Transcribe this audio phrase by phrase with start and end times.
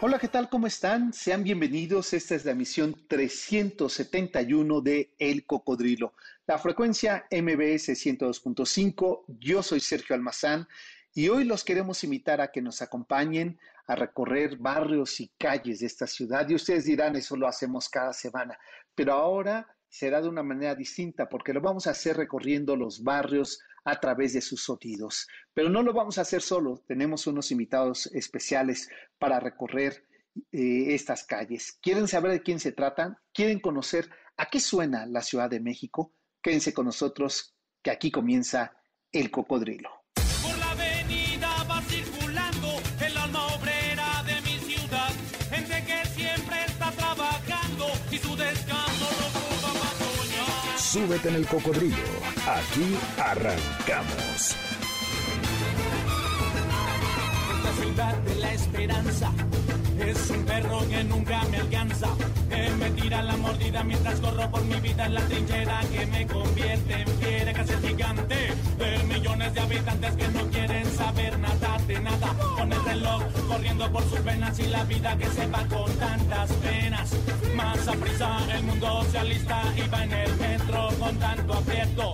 [0.00, 0.48] Hola, ¿qué tal?
[0.48, 1.12] ¿Cómo están?
[1.12, 2.12] Sean bienvenidos.
[2.12, 6.14] Esta es la misión 371 de El Cocodrilo.
[6.46, 9.24] La frecuencia MBS 102.5.
[9.26, 10.68] Yo soy Sergio Almazán
[11.12, 13.58] y hoy los queremos invitar a que nos acompañen
[13.88, 16.48] a recorrer barrios y calles de esta ciudad.
[16.48, 18.56] Y ustedes dirán, eso lo hacemos cada semana.
[18.94, 23.58] Pero ahora será de una manera distinta porque lo vamos a hacer recorriendo los barrios
[23.84, 25.26] a través de sus sonidos.
[25.54, 30.06] Pero no lo vamos a hacer solo, tenemos unos invitados especiales para recorrer
[30.52, 31.78] eh, estas calles.
[31.82, 33.20] ¿Quieren saber de quién se trata?
[33.32, 36.14] ¿Quieren conocer a qué suena la Ciudad de México?
[36.42, 38.76] Quédense con nosotros que aquí comienza
[39.10, 39.97] el cocodrilo.
[50.90, 51.96] Súbete en el cocodrilo.
[52.46, 54.56] Aquí arrancamos.
[57.52, 59.30] Esta ciudad de la esperanza
[60.00, 62.08] es un perro que nunca me alcanza,
[62.48, 66.26] que me tira la mordida mientras corro por mi vida en la trinchera, que me
[66.26, 72.00] convierte en fiera casi gigante de millones de habitantes que no quieren saber nada de
[72.00, 75.92] nada, con el reloj corriendo por sus venas y la vida que se va con
[75.98, 77.10] tantas penas.
[77.58, 82.12] Más a prisa el mundo se alista y va en el metro con tanto aprieto.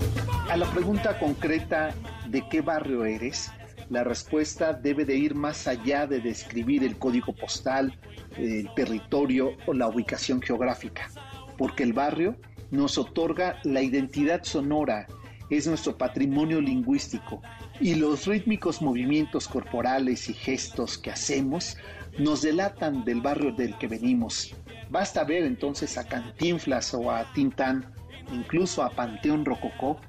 [0.49, 1.95] A la pregunta concreta
[2.29, 3.53] de qué barrio eres,
[3.91, 7.95] la respuesta debe de ir más allá de describir el código postal,
[8.39, 11.11] el territorio o la ubicación geográfica,
[11.59, 12.37] porque el barrio
[12.71, 15.07] nos otorga la identidad sonora,
[15.51, 17.43] es nuestro patrimonio lingüístico
[17.81, 21.77] y los rítmicos movimientos corporales y gestos que hacemos
[22.19, 24.55] nos delatan del barrio del que venimos.
[24.91, 27.93] Basta ver entonces a Cantinflas o a Tintán,
[28.33, 30.01] incluso a Panteón Rococó,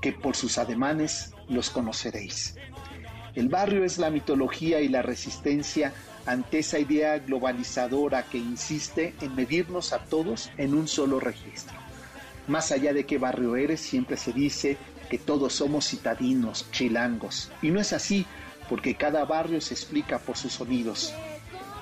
[0.00, 2.56] que por sus ademanes los conoceréis.
[3.34, 5.92] El barrio es la mitología y la resistencia
[6.26, 11.76] ante esa idea globalizadora que insiste en medirnos a todos en un solo registro.
[12.48, 14.76] Más allá de qué barrio eres, siempre se dice
[15.08, 17.50] que todos somos citadinos, chilangos.
[17.62, 18.26] Y no es así,
[18.68, 21.14] porque cada barrio se explica por sus sonidos.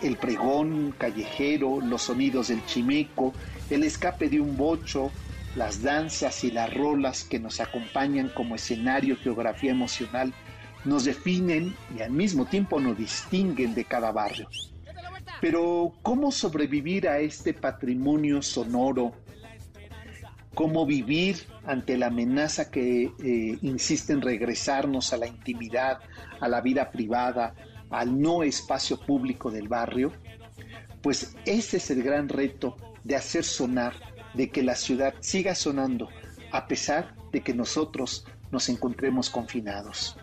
[0.02, 3.34] El pregón callejero, los sonidos del chimeco,
[3.70, 5.10] el escape de un bocho,
[5.56, 10.32] las danzas y las rolas que nos acompañan como escenario, geografía emocional,
[10.84, 14.48] nos definen y al mismo tiempo nos distinguen de cada barrio.
[15.40, 19.12] Pero ¿cómo sobrevivir a este patrimonio sonoro?
[20.54, 25.98] ¿Cómo vivir ante la amenaza que eh, insiste en regresarnos a la intimidad,
[26.40, 27.54] a la vida privada,
[27.90, 30.12] al no espacio público del barrio?
[31.02, 33.94] Pues ese es el gran reto de hacer sonar,
[34.34, 36.08] de que la ciudad siga sonando,
[36.52, 40.16] a pesar de que nosotros nos encontremos confinados.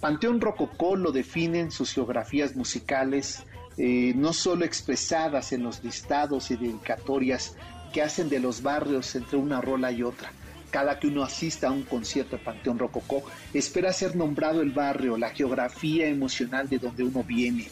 [0.00, 3.44] Panteón Rococó lo definen sus geografías musicales,
[3.76, 7.56] eh, no solo expresadas en los listados y dedicatorias
[7.92, 10.32] que hacen de los barrios entre una rola y otra.
[10.70, 13.22] Cada que uno asista a un concierto de Panteón Rococó,
[13.52, 17.68] espera ser nombrado el barrio, la geografía emocional de donde uno viene,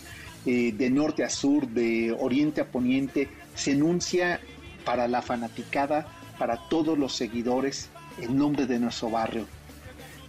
[0.46, 4.40] eh, de norte a sur, de oriente a poniente, se enuncia
[4.84, 6.06] para la fanaticada,
[6.38, 9.46] para todos los seguidores, el nombre de nuestro barrio.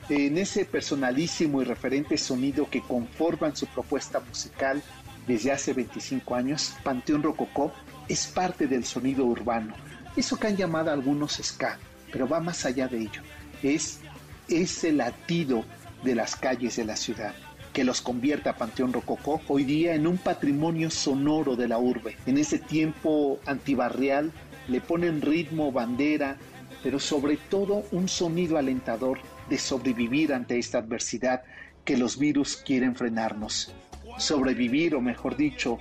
[0.10, 4.82] En ese personalísimo y referente sonido que conforman su propuesta musical
[5.28, 7.72] desde hace 25 años, Panteón Rococó
[8.08, 9.76] es parte del sonido urbano.
[10.18, 11.78] Eso que han llamado algunos ska,
[12.12, 13.22] pero va más allá de ello.
[13.64, 14.00] Es
[14.48, 15.64] ese latido
[16.04, 17.34] de las calles de la ciudad
[17.74, 22.18] que los convierte a Panteón Rococó hoy día en un patrimonio sonoro de la urbe.
[22.26, 24.32] En ese tiempo antibarrial
[24.68, 26.38] le ponen ritmo, bandera,
[26.84, 29.20] pero sobre todo un sonido alentador
[29.50, 31.44] de sobrevivir ante esta adversidad
[31.86, 33.74] que los virus quieren frenarnos.
[34.18, 35.78] Sobrevivir, o mejor dicho,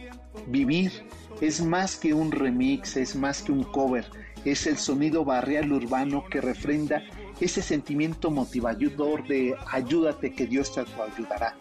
[0.47, 0.93] vivir,
[1.41, 4.07] es más que un remix, es más que un cover,
[4.45, 7.03] es el sonido barrial urbano que refrenda
[7.41, 11.57] ese sentimiento motivador de ayúdate que Dios te ayudará.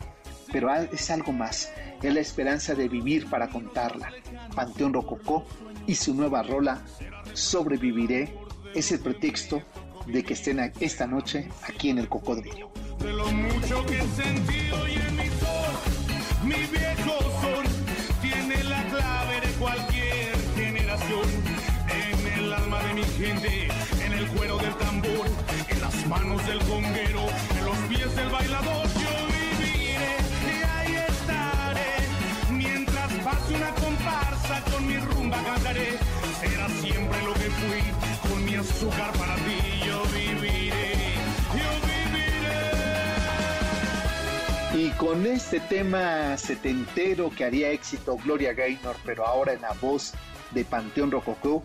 [0.51, 1.71] Pero es algo más,
[2.01, 4.13] es la esperanza de vivir para contarla.
[4.55, 5.45] Panteón Rococó
[5.85, 6.81] y su nueva rola,
[7.33, 8.33] Sobreviviré,
[8.73, 9.61] es el pretexto
[10.05, 12.71] de que estén esta noche aquí en el Cocodrilo.
[12.99, 15.27] De lo mucho que he sentido y en mi
[16.43, 17.56] mi viejo sol
[44.97, 50.13] con este tema setentero que haría éxito Gloria Gaynor, pero ahora en la voz
[50.51, 51.61] de Panteón Rococó,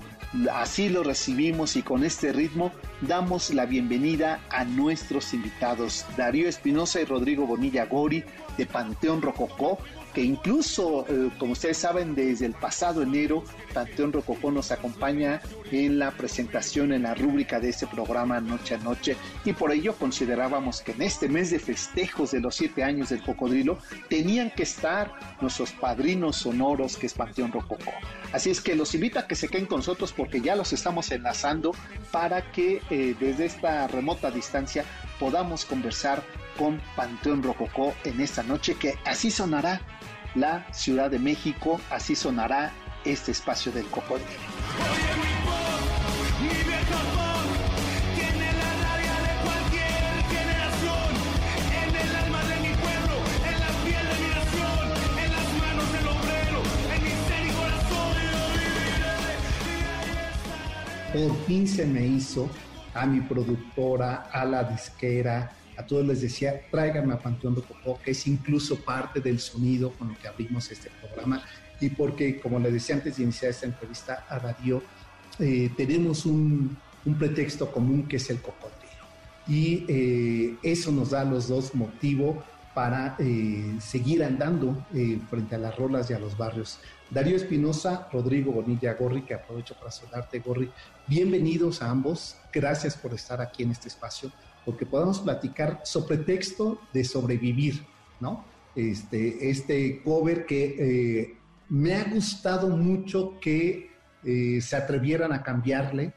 [0.52, 7.00] así lo recibimos y con este ritmo damos la bienvenida a nuestros invitados, Darío Espinosa
[7.00, 8.23] y Rodrigo Bonilla Gori
[8.58, 9.79] de Panteón Rococó,
[10.12, 15.99] que incluso, eh, como ustedes saben, desde el pasado enero, Panteón Rococó nos acompaña en
[15.99, 20.82] la presentación, en la rúbrica de este programa Noche a Noche, y por ello considerábamos
[20.82, 23.79] que en este mes de festejos de los siete años del cocodrilo
[24.09, 27.93] tenían que estar nuestros padrinos sonoros, que es Panteón Rococó.
[28.32, 31.11] Así es que los invito a que se queden con nosotros porque ya los estamos
[31.11, 31.75] enlazando
[32.11, 34.85] para que eh, desde esta remota distancia
[35.19, 36.23] podamos conversar
[36.58, 39.81] con Panteón Rococó en esta noche, que así sonará
[40.34, 42.73] la Ciudad de México, así sonará
[43.05, 44.31] este espacio del cocodrilo.
[61.12, 62.49] Por fin se me hizo
[62.94, 68.12] a mi productora, a la disquera, a todos les decía, tráiganme a Panteón Rococó, que
[68.12, 71.42] es incluso parte del sonido con lo que abrimos este programa,
[71.80, 74.82] y porque, como le decía antes de iniciar esta entrevista a Darío,
[75.38, 76.76] eh, tenemos un,
[77.19, 78.80] pretexto común que es el cocodrilo.
[79.48, 84.86] Y eh, eso nos da a los dos motivo para eh, seguir andando
[85.28, 86.78] frente a las rolas y a los barrios.
[87.10, 90.70] Darío Espinosa, Rodrigo Bonilla Gorri, que aprovecho para saludarte, Gorri.
[91.08, 92.36] Bienvenidos a ambos.
[92.52, 94.30] Gracias por estar aquí en este espacio
[94.64, 97.85] porque podamos platicar sobre texto de sobrevivir,
[98.20, 98.44] ¿no?
[98.75, 101.37] Este, este cover que eh,
[101.69, 103.91] me ha gustado mucho que
[104.25, 106.14] eh, se atrevieran a cambiarle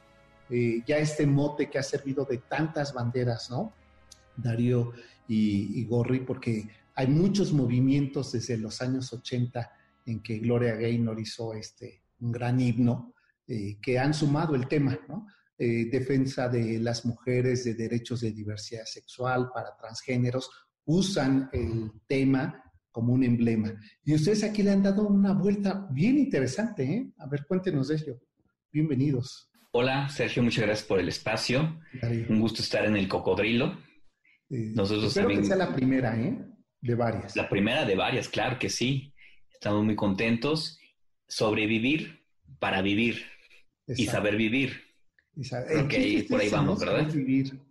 [0.49, 3.73] eh, ya este mote que ha servido de tantas banderas, ¿no?
[4.37, 4.93] Darío
[5.27, 9.71] y, Gorri, porque hay muchos movimientos desde los años 80
[10.05, 13.13] en que Gloria Gaynor hizo este, un gran himno
[13.47, 15.27] que han sumado el tema, ¿no?
[15.57, 20.49] Eh, defensa de las mujeres, de derechos de diversidad sexual para transgéneros,
[20.83, 22.61] usan el tema
[22.91, 23.73] como un emblema.
[24.03, 27.13] Y ustedes aquí le han dado una vuelta bien interesante, ¿eh?
[27.19, 28.19] A ver, cuéntenos de ello.
[28.71, 29.49] Bienvenidos.
[29.71, 31.79] Hola, Sergio, muchas gracias por el espacio.
[32.29, 33.77] Un gusto estar en el cocodrilo.
[34.49, 36.37] Eh, Nosotros espero que sea la primera, ¿eh?
[36.81, 37.35] De varias.
[37.35, 39.13] La primera de varias, claro que sí.
[39.51, 40.79] Estamos muy contentos.
[41.27, 42.25] Sobrevivir
[42.59, 43.23] para vivir
[43.87, 44.81] y saber vivir.
[45.37, 45.93] Ok,
[46.29, 46.99] por ahí vamos, ¿verdad?
[46.99, 47.61] Saber vivir.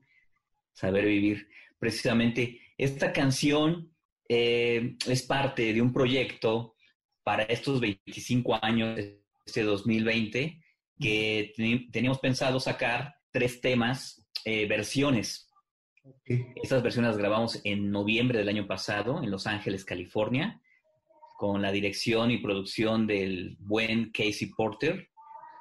[0.72, 1.48] Saber vivir.
[1.78, 3.94] Precisamente, esta canción
[4.28, 6.74] eh, es parte de un proyecto
[7.22, 9.00] para estos 25 años,
[9.46, 10.62] este 2020,
[11.00, 11.52] que
[11.90, 15.50] teníamos pensado sacar tres temas, eh, versiones.
[16.62, 20.60] Estas versiones las grabamos en noviembre del año pasado en Los Ángeles, California,
[21.38, 25.08] con la dirección y producción del buen Casey Porter,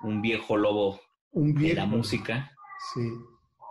[0.01, 0.99] un viejo lobo
[1.33, 2.55] de la música.
[2.93, 3.01] Sí.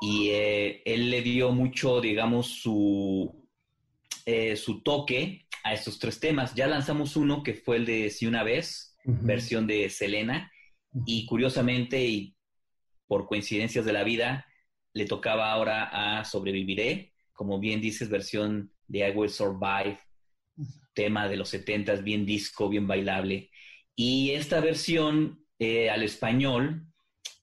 [0.00, 3.48] Y eh, él le dio mucho, digamos, su,
[4.26, 6.54] eh, su toque a estos tres temas.
[6.54, 10.50] Ya lanzamos uno que fue el de Si una vez, versión de Selena,
[11.06, 12.36] y curiosamente y
[13.06, 14.46] por coincidencias de la vida,
[14.92, 19.98] le tocaba ahora a Sobreviviré, como bien dices, versión de I Will Survive,
[20.94, 23.50] tema de los setentas, bien disco, bien bailable.
[23.94, 26.91] Y esta versión eh, al español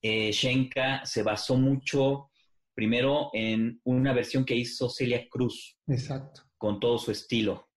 [0.01, 2.31] eh, Shenka se basó mucho
[2.73, 5.77] primero en una versión que hizo Celia Cruz.
[5.87, 6.43] Exacto.
[6.57, 7.67] Con todo su estilo.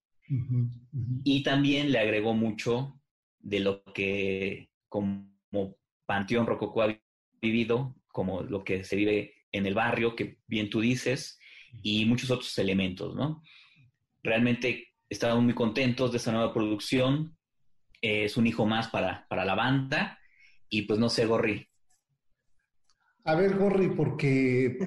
[1.24, 3.00] Y también le agregó mucho
[3.38, 5.76] de lo que como
[6.06, 6.98] Panteón Rococó ha
[7.40, 11.38] vivido, como lo que se vive en el barrio, que bien tú dices,
[11.82, 13.42] y muchos otros elementos, ¿no?
[14.22, 17.36] Realmente estamos muy contentos de esta nueva producción.
[18.00, 20.18] es un hijo más para, para la banda.
[20.68, 21.68] Y pues no sé, Gorri,
[23.24, 24.78] a ver, Gorri, porque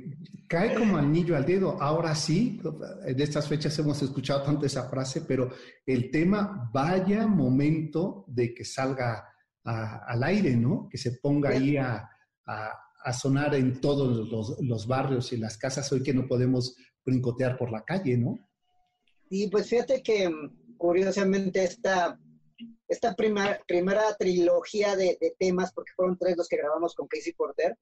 [0.48, 1.82] cae como anillo al dedo.
[1.82, 2.60] Ahora sí,
[3.06, 5.52] en estas fechas hemos escuchado tanto esa frase, pero
[5.86, 9.30] el tema, vaya momento de que salga
[9.64, 10.88] al aire, ¿no?
[10.90, 12.10] Que se ponga ahí a,
[13.14, 16.76] sonar en todos los, barrios y las casas hoy que no podemos
[17.06, 18.38] brincotear por la calle, ¿no?
[19.30, 20.30] Y pues fíjate que
[20.78, 22.20] curiosamente esta,
[22.88, 27.78] esta primera trilogía de, de, temas, porque fueron tres los que grabamos con Casey Porter,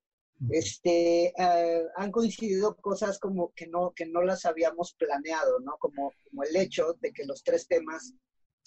[0.49, 5.77] este, ah, han coincidido cosas como que no, que no las habíamos planeado, ¿no?
[5.79, 8.13] Como, como el hecho de que los tres temas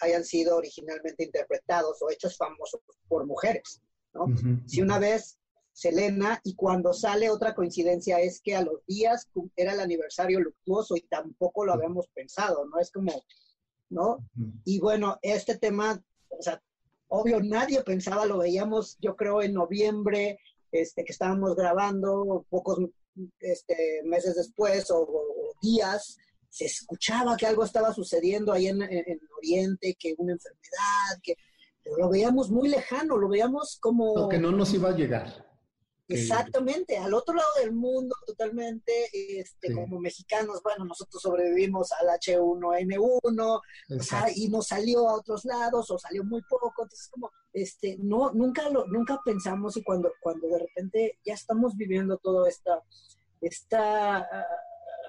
[0.00, 3.80] hayan sido originalmente interpretados o hechos famosos por mujeres,
[4.14, 4.26] ¿no?
[4.66, 5.38] Si una vez
[5.72, 10.96] Selena y cuando sale otra coincidencia es que a los días era el aniversario luctuoso
[10.96, 12.78] y tampoco lo habíamos pensado, ¿no?
[12.80, 13.12] Es como,
[13.90, 14.26] ¿no?
[14.64, 16.62] Y bueno, este tema, o sea,
[17.08, 20.38] obvio nadie pensaba, lo veíamos yo creo en noviembre,
[20.72, 22.78] este, que estábamos grabando, pocos
[23.40, 25.06] este, meses después o,
[25.62, 26.18] días,
[26.48, 28.82] se escuchaba que algo estaba sucediendo ahí en,
[29.36, 31.34] Oriente, que una enfermedad, que
[31.82, 34.16] pero lo veíamos muy lejano, lo veíamos como...
[34.16, 35.46] Lo que no nos iba a llegar.
[36.08, 43.60] Exactamente, al otro lado del mundo totalmente, este, como mexicanos, bueno, nosotros sobrevivimos al H1N1,
[43.98, 47.96] o sea, y nos salió a otros lados o salió muy poco, entonces como, este,
[47.98, 52.84] no, nunca lo, nunca pensamos y cuando, cuando de repente ya estamos viviendo todo esta,
[53.40, 54.46] esta, ah,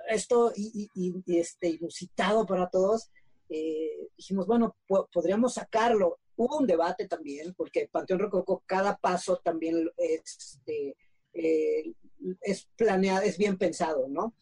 [0.10, 3.12] esto y, y, este, inusitado para todos,
[3.50, 4.76] eh, dijimos, bueno,
[5.14, 10.96] podríamos sacarlo Hubo un debate también, porque Panteón Rococó, cada paso también este,
[11.34, 11.94] eh,
[12.42, 14.34] es planeado, es bien pensado, ¿no?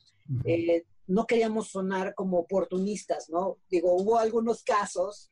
[0.43, 3.57] Eh, no queríamos sonar como oportunistas, ¿no?
[3.69, 5.31] Digo, hubo algunos casos,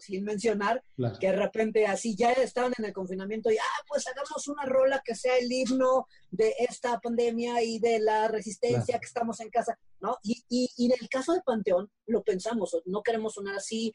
[0.00, 0.82] sin mencionar,
[1.20, 5.02] que de repente así ya estaban en el confinamiento y, ah, pues hagamos una rola
[5.04, 9.78] que sea el himno de esta pandemia y de la resistencia que estamos en casa,
[10.00, 10.18] ¿no?
[10.22, 13.92] Y, y, y, en el caso de Panteón lo pensamos, no queremos sonar así,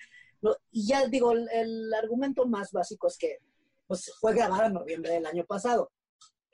[0.72, 3.40] y ya digo, el, argumento más básico es que
[3.88, 5.92] pues, fue grabado en noviembre del año pasado.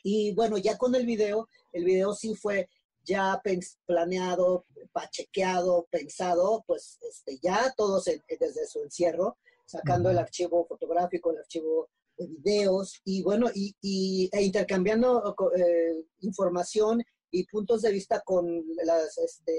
[0.04, 2.70] Y bueno, ya con el video, el video sí fue
[3.04, 3.42] ya
[3.86, 11.40] planeado, pachequeado, pensado, pues este, ya todos desde su encierro, sacando el archivo fotográfico, el
[11.40, 18.46] archivo de videos y bueno, y, e intercambiando eh, información y puntos de vista con
[18.84, 19.54] las, este,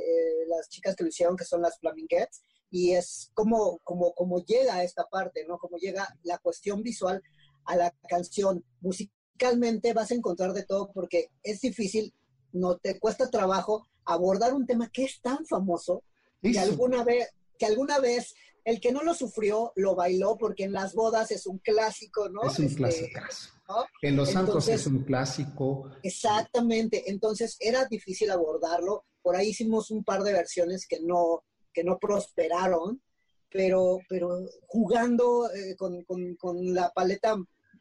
[0.47, 4.83] las chicas que lo hicieron, que son las Flaminguettes, y es como, como, como llega
[4.83, 5.59] esta parte, ¿no?
[5.59, 7.23] Como llega la cuestión visual
[7.65, 8.65] a la canción.
[8.81, 12.15] Musicalmente vas a encontrar de todo porque es difícil,
[12.53, 16.03] no te cuesta trabajo abordar un tema que es tan famoso
[16.41, 18.35] que alguna vez, que alguna vez
[18.65, 22.43] el que no lo sufrió lo bailó porque en las bodas es un clásico, ¿no?
[22.43, 23.19] Es un este, clásico.
[24.03, 25.91] En los santos es un clásico.
[26.03, 27.11] Exactamente.
[27.11, 29.05] Entonces era difícil abordarlo.
[29.23, 31.45] Por ahí hicimos un par de versiones que no,
[31.79, 33.01] que no prosperaron,
[33.49, 37.37] pero, pero jugando eh, con, la paleta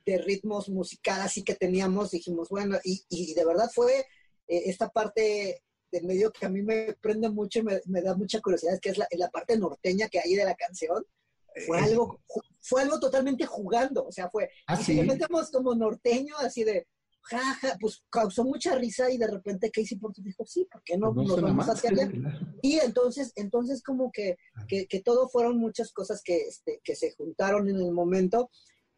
[0.06, 4.02] de ritmos musicales así que teníamos, dijimos, bueno, y, de verdad fue
[4.48, 8.40] eh, esta parte del medio que a mí me prende mucho y me, da mucha
[8.40, 11.04] curiosidad, que es la, la, parte norteña que hay de la canción.
[11.66, 12.22] Fue algo,
[12.62, 16.86] fue algo totalmente jugando, o sea, fue, ¿Ah, y metemos como norteño, así de,
[17.30, 21.14] jaja, pues causó mucha risa y de repente Casey Porter dijo, sí, ¿por qué no,
[21.14, 22.10] pues nos vamos a hacerle?
[22.62, 27.14] Y entonces, entonces como que, que, que, todo fueron muchas cosas que, este, que se
[27.16, 28.50] juntaron en el momento.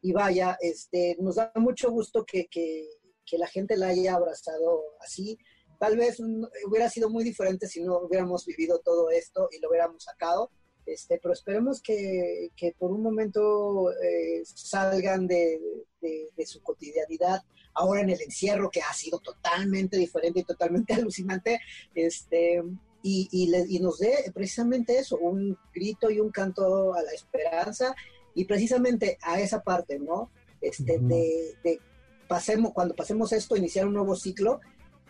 [0.01, 2.87] Y vaya, este, nos da mucho gusto que, que,
[3.25, 5.37] que la gente la haya abrazado así.
[5.79, 6.19] Tal vez
[6.65, 10.51] hubiera sido muy diferente si no hubiéramos vivido todo esto y lo hubiéramos sacado,
[10.93, 15.59] este, pero esperemos que, que por un momento eh, salgan de,
[16.01, 17.43] de, de, su cotidianidad
[17.73, 21.59] ahora en el encierro, que ha sido totalmente diferente y totalmente alucinante,
[21.95, 22.63] este,
[23.01, 27.95] y, y, nos dé precisamente eso, un grito y un canto a la esperanza,
[28.35, 30.31] y precisamente a esa parte, ¿no?
[30.61, 31.79] Este, de,
[32.27, 34.59] pasemos, cuando pasemos esto, iniciar un nuevo ciclo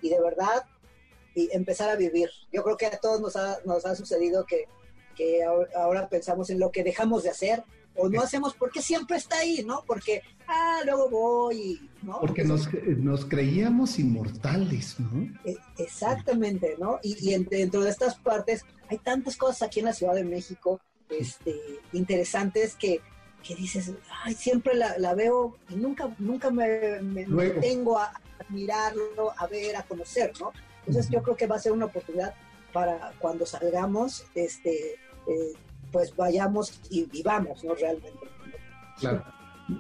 [0.02, 0.64] y de verdad
[1.36, 2.30] y empezar a vivir.
[2.52, 4.66] Yo creo que a todos nos ha, nos ha sucedido que,
[5.20, 5.44] que
[5.76, 7.62] ahora pensamos en lo que dejamos de hacer
[7.94, 9.84] o no hacemos porque siempre está ahí, ¿no?
[9.86, 12.22] Porque, ah, luego voy, ¿no?
[12.22, 15.30] Porque nos, nos creíamos inmortales, ¿no?
[15.44, 17.00] E, exactamente, ¿no?
[17.04, 21.54] Y, dentro de estas partes hay tantas cosas aquí en la Ciudad de México este,
[21.92, 23.02] interesantes que,
[23.46, 23.92] que dices,
[24.24, 29.84] ay, siempre la, veo y nunca, nunca me, me, tengo a admirarlo, a ver, a
[29.84, 30.54] conocer, ¿no?
[30.88, 32.34] Entonces yo creo que va a ser una oportunidad
[32.72, 34.96] para cuando salgamos, este,
[35.30, 35.54] eh,
[35.92, 37.76] pues vayamos y vivamos, ¿no?
[37.76, 38.20] Realmente.
[39.00, 39.24] Claro.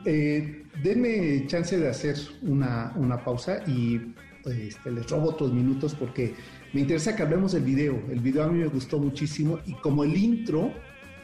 [0.05, 4.13] Eh, denme chance de hacer una, pausa y
[4.45, 6.35] este, les robo otros minutos porque
[6.73, 7.99] me interesa que hablemos del video.
[8.09, 10.71] El video a mí me gustó muchísimo y como el intro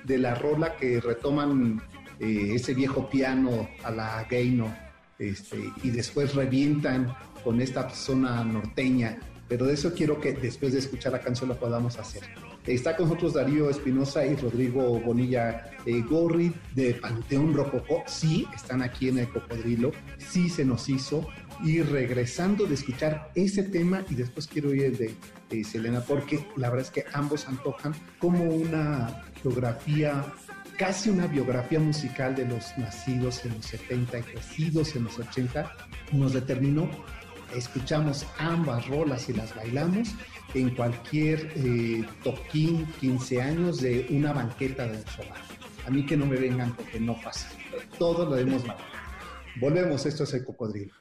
[0.04, 1.82] de la rola que retoman
[2.20, 4.74] eh, ese viejo piano a la Gaino
[5.20, 9.20] este, y después revientan con esta zona norteña.
[9.48, 12.24] Pero de eso quiero que después de escuchar la canción lo podamos hacer.
[12.66, 18.04] Está con nosotros Darío Espinosa y Rodrigo Bonilla eh, Gorri de Panteón Rococó.
[18.08, 19.92] Sí, están aquí en el Cocodrilo.
[20.18, 21.28] Sí se nos hizo.
[21.64, 24.98] Y regresando de escuchar ese tema, y después quiero ir el
[25.50, 30.26] de, Selena, porque la verdad es que ambos antojan como una geografía
[30.78, 35.72] casi una biografía musical de los nacidos en los 70 y crecidos en los 80,
[36.12, 36.90] nos determinó,
[37.56, 40.10] escuchamos ambas rolas y las bailamos
[40.56, 45.42] en cualquier eh, toquín 15 años de una banqueta de hogar.
[45.86, 47.50] A mí que no me vengan porque no pasa.
[48.00, 48.96] Todo lo hemos bailado.
[49.58, 50.94] Volvemos, esto es el cocodrilo.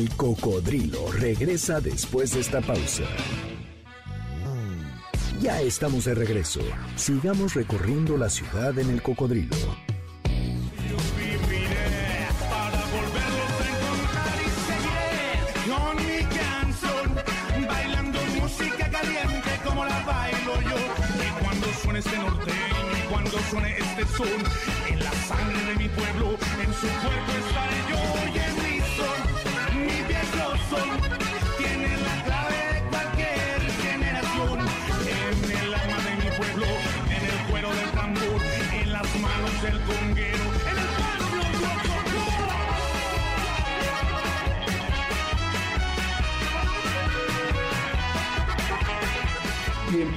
[0.00, 3.02] El cocodrilo regresa después de esta pausa.
[5.42, 6.62] Ya estamos de regreso.
[6.96, 9.58] Sigamos recorriendo la ciudad en el cocodrilo.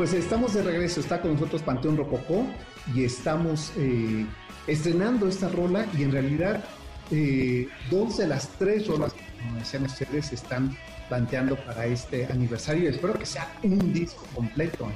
[0.04, 1.00] Pues estamos de regreso.
[1.00, 2.46] Está con nosotros Panteón Rococó
[2.94, 4.26] y estamos eh,
[4.68, 6.62] estrenando esta rola y en realidad
[7.10, 10.76] eh, dos de las tres rolas como decían ustedes, están
[11.08, 12.90] planteando para este aniversario.
[12.90, 14.92] Espero que sea un disco completo.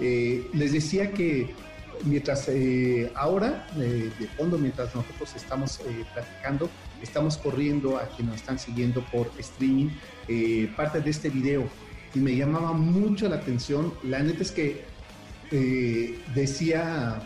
[0.00, 1.54] Eh, les decía que
[2.04, 6.70] mientras eh, ahora, de fondo, mientras nosotros estamos eh, platicando,
[7.02, 9.90] estamos corriendo a quienes nos están siguiendo por streaming
[10.76, 11.68] parte de este video
[12.14, 13.92] y me llamaba mucho la atención.
[14.02, 14.84] La neta es que
[16.34, 17.20] decía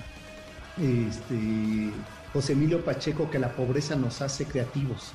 [0.79, 1.90] este,
[2.33, 5.12] José Emilio Pacheco que la pobreza nos hace creativos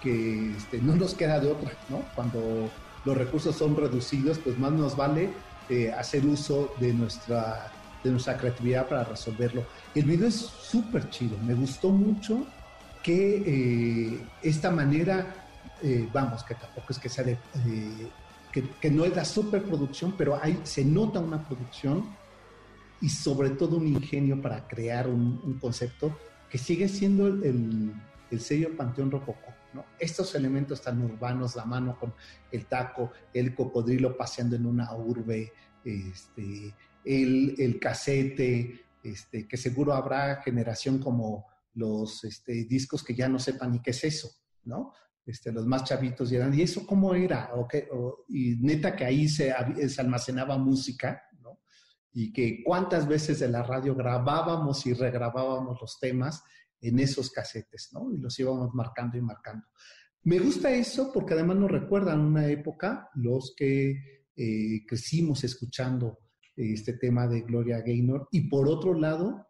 [0.00, 2.02] que este, no nos queda de otra, ¿no?
[2.14, 2.70] Cuando
[3.04, 5.30] los recursos son reducidos, pues más nos vale
[5.68, 7.70] eh, hacer uso de nuestra,
[8.02, 9.64] de nuestra creatividad para resolverlo.
[9.94, 12.46] El video es súper chido, me gustó mucho
[13.02, 15.26] que eh, esta manera,
[15.82, 17.38] eh, vamos, que tampoco es que sea de,
[18.52, 22.16] que, no es la superproducción, pero hay, se nota una producción
[23.00, 26.16] y sobre todo un ingenio para crear un, concepto
[26.50, 27.94] que sigue siendo el,
[28.30, 29.54] el sello Panteón Rococó.
[29.98, 32.12] Estos elementos tan urbanos, la mano con
[32.50, 35.52] el taco, el cocodrilo paseando en una urbe,
[35.84, 43.28] este, el, el casete, este, que seguro habrá generación como los este, discos que ya
[43.28, 44.30] no sepan ni qué es eso,
[44.64, 44.92] ¿no?
[45.24, 47.50] Este, los más chavitos dirán, ¿y eso cómo era?
[48.28, 49.52] y neta que ahí se,
[49.88, 51.60] se, almacenaba música, ¿no?
[52.12, 56.42] Y que cuántas veces de la radio grabábamos y regrabábamos los temas
[56.80, 58.12] en esos casetes, ¿no?
[58.12, 59.66] Y los íbamos marcando y marcando.
[60.22, 66.18] Me gusta eso porque además nos recuerdan una época los que eh, crecimos escuchando
[66.56, 69.46] este tema de Gloria Gaynor y por otro lado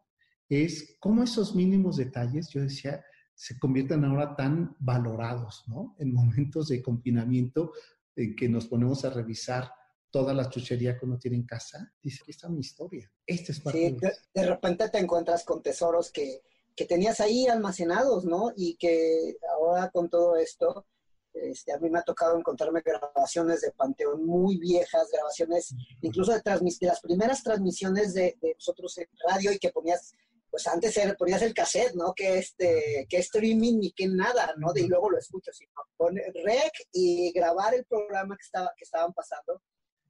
[0.49, 3.03] es cómo esos mínimos detalles, yo decía,
[3.41, 5.95] se convierten ahora tan valorados, ¿no?
[5.99, 7.73] En momentos de confinamiento
[8.15, 9.73] en que nos ponemos a revisar
[10.11, 13.11] toda la chuchería que uno tiene en casa, dice, aquí está mi historia.
[13.25, 16.43] Este es parte de, de repente te encuentras con tesoros que
[16.81, 18.53] que tenías ahí almacenados, ¿no?
[18.57, 20.87] Y que ahora con todo esto,
[21.35, 26.41] este, a mí me ha tocado encontrarme grabaciones de Panteón muy viejas, grabaciones incluso de,
[26.41, 30.15] de las primeras transmisiones de, nosotros en radio y que ponías,
[30.51, 32.13] pues antes era, ponías el cassette, ¿no?
[32.15, 34.73] Que este, que streaming ni que nada, ¿no?
[34.73, 38.85] De, y luego lo escucho, sino poner rec y grabar el programa que, estaba, que
[38.85, 39.63] estaban pasando.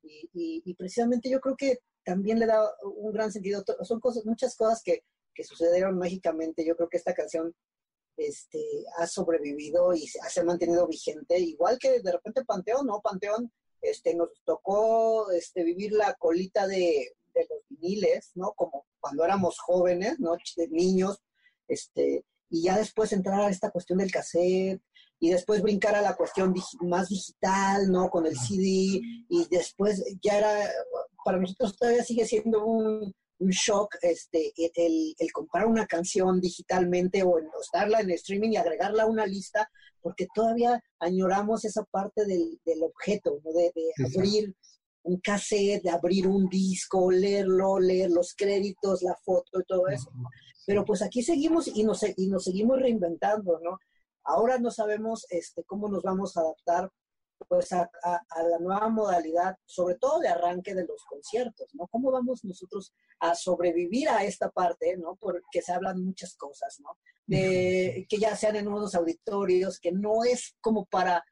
[0.02, 3.62] Y, y precisamente yo creo que también le da un gran sentido.
[3.82, 6.64] Son cosas, muchas cosas que que sucedieron mágicamente.
[6.64, 7.54] Yo creo que esta canción
[8.16, 13.00] este, ha sobrevivido y se ha mantenido vigente, igual que de repente Panteón, ¿no?
[13.00, 13.50] Panteón
[13.80, 18.52] este, nos tocó este, vivir la colita de, los viniles, ¿no?
[18.52, 20.36] Como cuando éramos jóvenes, ¿no?
[20.70, 21.18] niños,
[21.68, 24.82] este, y ya después entrar a esta cuestión del cassette,
[25.22, 28.08] y después brincar a la cuestión más digital, ¿no?
[28.08, 30.70] Con el CD, y después ya era,
[31.24, 37.22] para nosotros todavía sigue siendo un, un shock este, el, el, comprar una canción digitalmente
[37.22, 42.58] o estarla en streaming y agregarla a una lista, porque todavía añoramos esa parte del,
[42.64, 43.52] del objeto, ¿no?
[43.52, 44.54] de, de abrir
[45.02, 50.10] un cassette, de abrir un disco, leerlo, leer los créditos, la foto y todo eso.
[50.66, 53.78] Pero pues aquí seguimos y nos, y nos seguimos reinventando, ¿no?
[54.24, 56.90] Ahora no sabemos este, cómo nos vamos a adaptar
[57.48, 61.86] pues a, la nueva modalidad, sobre todo de arranque de los conciertos, ¿no?
[61.88, 65.16] ¿Cómo vamos nosotros a sobrevivir a esta parte, ¿no?
[65.16, 66.98] Porque se hablan muchas cosas, ¿no?
[67.26, 71.24] De, que ya sean en unos auditorios, que no es como para,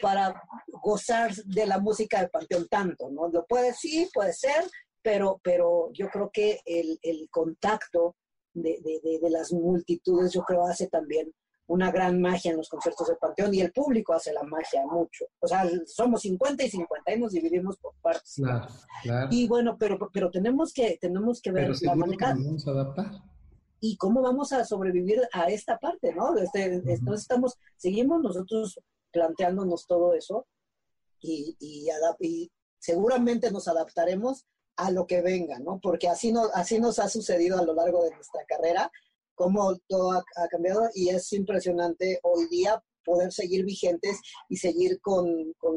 [0.00, 3.28] para gozar de la música de Panteón tanto, ¿no?
[3.28, 4.64] Lo puede, sí, puede ser,
[5.02, 8.16] pero, pero yo creo que el, el contacto
[8.52, 11.32] de, de, de, las multitudes, yo creo, hace también
[11.68, 15.26] una gran magia en los conciertos del Panteón y el público hace la magia mucho.
[15.40, 18.34] O sea, somos 50 y 50 y nos dividimos por partes.
[18.36, 18.66] Claro,
[19.02, 19.28] claro.
[19.30, 22.34] Y bueno, pero, pero tenemos que, tenemos que ver la manera.
[22.34, 23.10] vamos a adaptar.
[23.80, 26.36] Y cómo vamos a sobrevivir a esta parte, ¿no?
[26.36, 28.80] Este, Entonces estamos, seguimos nosotros
[29.16, 30.46] planteándonos todo eso
[31.22, 31.56] y,
[32.78, 34.44] seguramente nos adaptaremos
[34.76, 35.80] a lo que venga, ¿no?
[35.82, 38.90] Porque así nos ha sucedido a lo largo de nuestra carrera
[39.34, 45.24] cómo todo ha, cambiado y es impresionante hoy día poder seguir vigentes y seguir con,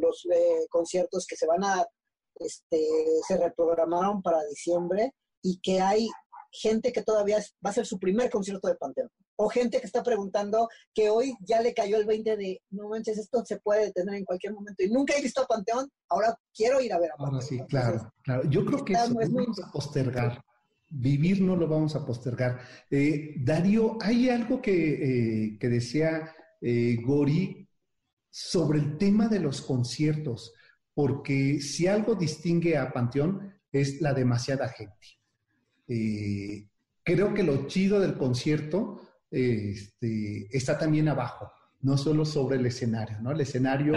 [0.01, 1.87] los eh, conciertos que se van a,
[2.35, 2.85] este,
[3.25, 6.09] se reprogramaron para diciembre y que hay
[6.51, 9.09] gente que todavía va a ser su primer concierto de Panteón.
[9.41, 13.17] O gente que está preguntando que hoy ya le cayó el 20 de, no manches,
[13.17, 14.83] esto se puede detener en cualquier momento.
[14.83, 17.35] Y nunca he visto a Panteón, ahora quiero ir a ver a Panteón.
[17.35, 18.43] Ahora sí, claro, claro.
[18.49, 20.43] Yo creo que eso vamos a postergar
[20.89, 22.59] vivir no lo vamos a postergar.
[22.89, 27.67] Eh, Darío, hay algo que, eh, decía eh, Gori
[28.29, 30.53] sobre el tema de los conciertos,
[30.93, 34.95] porque si algo distingue a Panteón es la demasiada gente.
[37.03, 43.19] creo que lo chido del concierto este, está también abajo, no solo sobre el escenario,
[43.21, 43.31] ¿no?
[43.31, 43.95] El escenario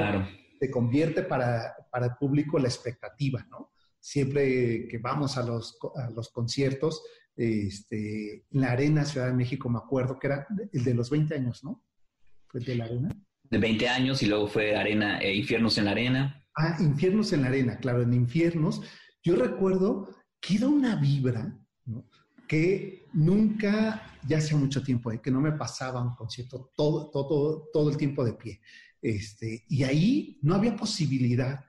[0.58, 3.72] se convierte para, para el público la expectativa, ¿no?
[4.02, 7.02] siempre que vamos a los, a los conciertos,
[7.36, 11.34] este, en la Arena Ciudad de México, me acuerdo que era el de los 20
[11.34, 11.82] años, ¿no?
[12.48, 13.08] ¿Fue de la Arena?
[13.44, 16.44] De 20 años y luego fue Arena, eh, Infiernos en la Arena.
[16.56, 18.82] Ah, Infiernos en la Arena, claro, en Infiernos.
[19.22, 20.08] Yo recuerdo
[20.40, 22.04] que era una vibra, ¿no?
[22.48, 27.68] Que nunca, ya hace mucho tiempo, eh, que no me pasaba un concierto todo, todo,
[27.72, 28.60] todo el tiempo de pie.
[29.00, 31.64] Este, y ahí no había posibilidad.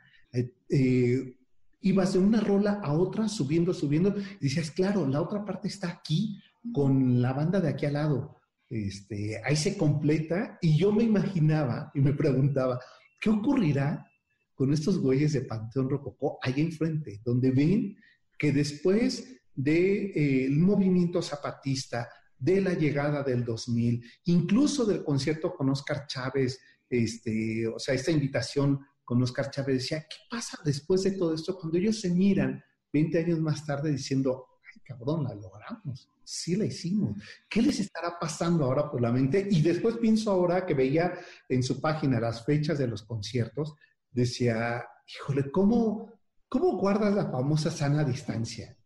[0.69, 1.37] Eh,
[1.81, 5.89] ibas de una rola a otra, subiendo, subiendo, y decías, claro, la otra parte está
[5.89, 6.39] aquí,
[6.71, 8.37] con la banda de aquí al lado.
[8.69, 12.79] Este, ahí se completa, y yo me imaginaba y me preguntaba,
[13.19, 14.07] ¿qué ocurrirá
[14.55, 17.97] con estos güeyes de Panteón Rococó ahí enfrente, donde ven
[18.37, 22.09] que después del de, eh, movimiento zapatista,
[22.43, 28.11] de la llegada del 2000, incluso del concierto con Oscar Chávez, este, o sea, esta
[28.11, 32.61] invitación con Oscar Chávez, decía, ¿qué pasa después de todo esto cuando ellos se miran
[32.91, 37.17] 20 años más tarde diciendo, ay cabrón, la logramos, sí la hicimos,
[37.49, 39.47] ¿qué les estará pasando ahora por la mente?
[39.49, 41.13] Y después pienso ahora que veía
[41.47, 43.75] en su página las fechas de los conciertos,
[44.11, 46.11] decía, híjole, ¿cómo,
[46.49, 48.77] cómo guardas la famosa sana distancia?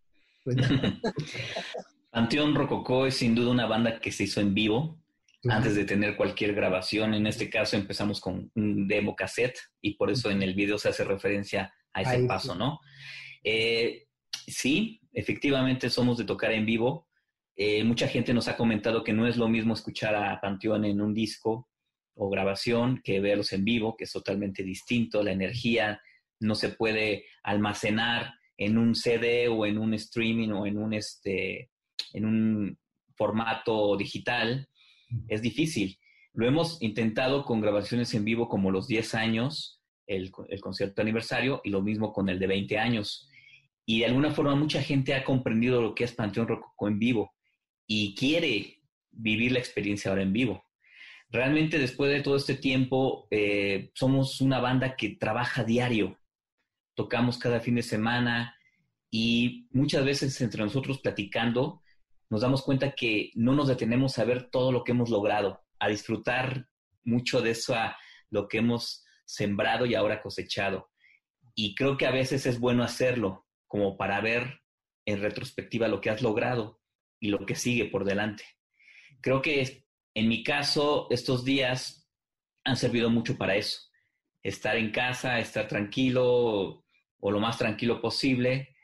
[2.12, 4.99] Panteón Rococó es sin duda una banda que se hizo en vivo,
[5.49, 7.13] antes de tener cualquier grabación.
[7.13, 10.89] En este caso empezamos con un demo cassette y por eso en el video se
[10.89, 12.79] hace referencia a ese paso, ¿no?
[13.43, 14.07] Eh,
[14.47, 17.07] sí, efectivamente somos de tocar en vivo.
[17.55, 21.01] Eh, mucha gente nos ha comentado que no es lo mismo escuchar a Panteón en
[21.01, 21.69] un disco
[22.15, 25.23] o grabación que verlos en vivo, que es totalmente distinto.
[25.23, 26.01] La energía
[26.39, 31.70] no se puede almacenar en un CD o en un streaming o en un, este,
[32.13, 32.78] en un
[33.15, 34.67] formato digital
[35.28, 35.98] es difícil.
[36.34, 41.70] Lo hemos intentado con grabaciones en vivo como los 10 años, el, concierto aniversario, y
[41.70, 43.28] lo mismo con el de 20 años.
[43.86, 47.32] Y de alguna forma mucha gente ha comprendido lo que es Panteón Rococó en vivo
[47.88, 50.63] y quiere vivir la experiencia ahora en vivo.
[51.30, 56.17] Realmente después de todo este tiempo, eh, somos una banda que trabaja diario.
[56.97, 58.57] Tocamos cada fin de semana
[59.12, 61.83] y muchas veces entre nosotros platicando,
[62.31, 65.89] nos damos cuenta que no nos detenemos a ver todo lo que hemos logrado, a
[65.89, 66.67] disfrutar
[67.03, 67.95] mucho de eso, a
[68.31, 70.89] lo que hemos sembrado y ahora cosechado.
[71.53, 74.62] Y creo que a veces es bueno hacerlo, como para ver
[75.05, 76.81] en retrospectiva lo que has logrado
[77.19, 78.43] y lo que sigue por delante.
[79.21, 79.86] Creo que
[80.17, 82.10] en mi caso, estos días
[82.63, 83.81] han servido mucho para eso.
[84.41, 86.87] Estar en casa, estar tranquilo
[87.19, 88.75] o lo más tranquilo posible.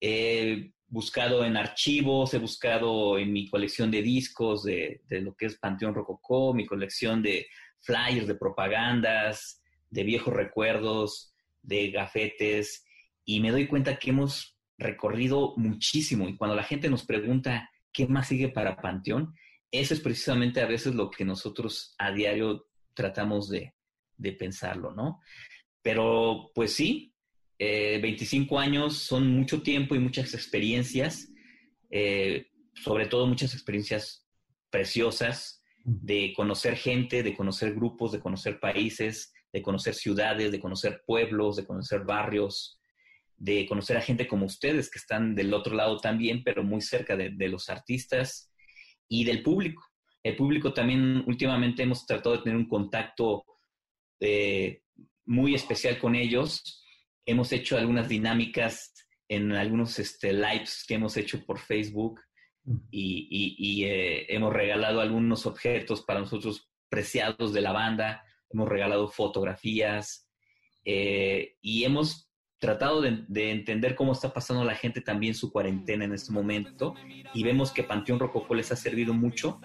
[0.00, 5.46] Eh, buscado en archivos, he buscado en mi colección de discos de, de lo que
[5.46, 7.46] es Panteón Rococó, mi colección de
[7.80, 12.84] flyers, de propagandas, de viejos recuerdos, de gafetes,
[13.24, 16.28] y me doy cuenta que hemos recorrido muchísimo.
[16.28, 19.34] Y cuando la gente nos pregunta qué más sigue para Panteón,
[19.70, 23.74] eso es precisamente a veces lo que nosotros a diario tratamos de,
[24.16, 25.20] de pensarlo, ¿no?
[25.82, 27.14] Pero pues sí,
[27.58, 31.32] 25 eh, años son mucho tiempo y muchas experiencias,
[31.90, 34.26] eh, sobre todo muchas experiencias
[34.70, 41.02] preciosas de conocer gente, de conocer grupos, de conocer países, de conocer ciudades, de conocer
[41.06, 42.78] pueblos, de conocer barrios,
[43.36, 47.16] de conocer a gente como ustedes que están del otro lado también, pero muy cerca
[47.16, 48.52] de, los artistas
[49.08, 49.82] y del público.
[50.22, 53.44] El público también últimamente hemos tratado de tener un contacto
[54.20, 54.82] eh,
[55.24, 56.84] muy especial con ellos.
[57.28, 58.94] Hemos hecho algunas dinámicas
[59.28, 62.22] en algunos este, lives que hemos hecho por Facebook
[62.90, 70.26] y, eh, hemos regalado algunos objetos para nosotros preciados de la banda, hemos regalado fotografías
[70.86, 76.14] eh, y hemos tratado de, entender cómo está pasando la gente también su cuarentena en
[76.14, 76.94] este momento
[77.34, 79.60] y vemos que Panteón Rococó les ha servido mucho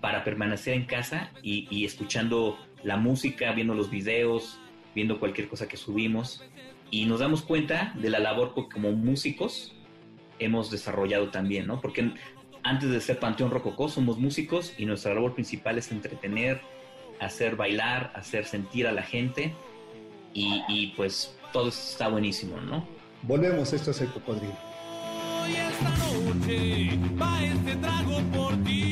[0.00, 4.58] para permanecer en casa y, escuchando la música, viendo los videos,
[4.94, 6.42] viendo cualquier cosa que subimos
[6.90, 9.74] y nos damos cuenta de la labor que como músicos
[10.38, 11.80] hemos desarrollado también, ¿no?
[11.80, 12.12] Porque
[12.62, 16.60] antes de ser Panteón Rococó somos músicos y nuestra labor principal es entretener,
[17.20, 19.54] hacer bailar, hacer sentir a la gente
[20.34, 22.86] y, pues todo está buenísimo, ¿no?
[23.22, 24.52] Volvemos, esto es el cocodrilo.
[25.42, 28.85] Hoy esta noche va este trago por ti.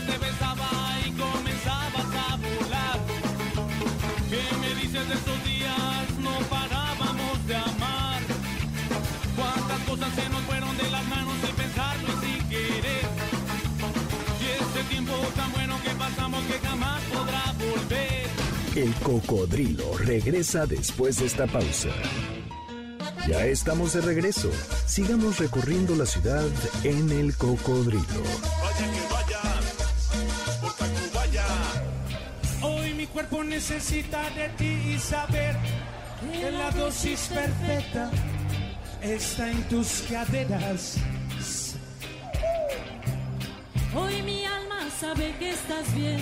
[0.00, 0.70] Te besaba
[1.06, 2.98] y comenzabas a volar?
[4.30, 6.18] ¿Qué me dices de esos días?
[6.20, 8.20] No parábamos de amar.
[9.36, 13.06] ¿Cuántas cosas se nos fueron de las manos sin pensarlo y sin querer?
[14.40, 18.30] Y este tiempo tan bueno que pasamos que jamás podrá volver.
[18.74, 21.90] El cocodrilo regresa después de esta pausa.
[23.28, 24.50] Ya estamos de regreso.
[24.86, 26.48] Sigamos recorriendo la ciudad
[26.82, 28.22] en el cocodrilo.
[33.62, 35.56] Necesita de ti y saber
[36.32, 38.10] que la dosis perfecta
[39.00, 40.96] está en tus caderas.
[43.94, 46.18] Hoy mi alma sabe que estás bien,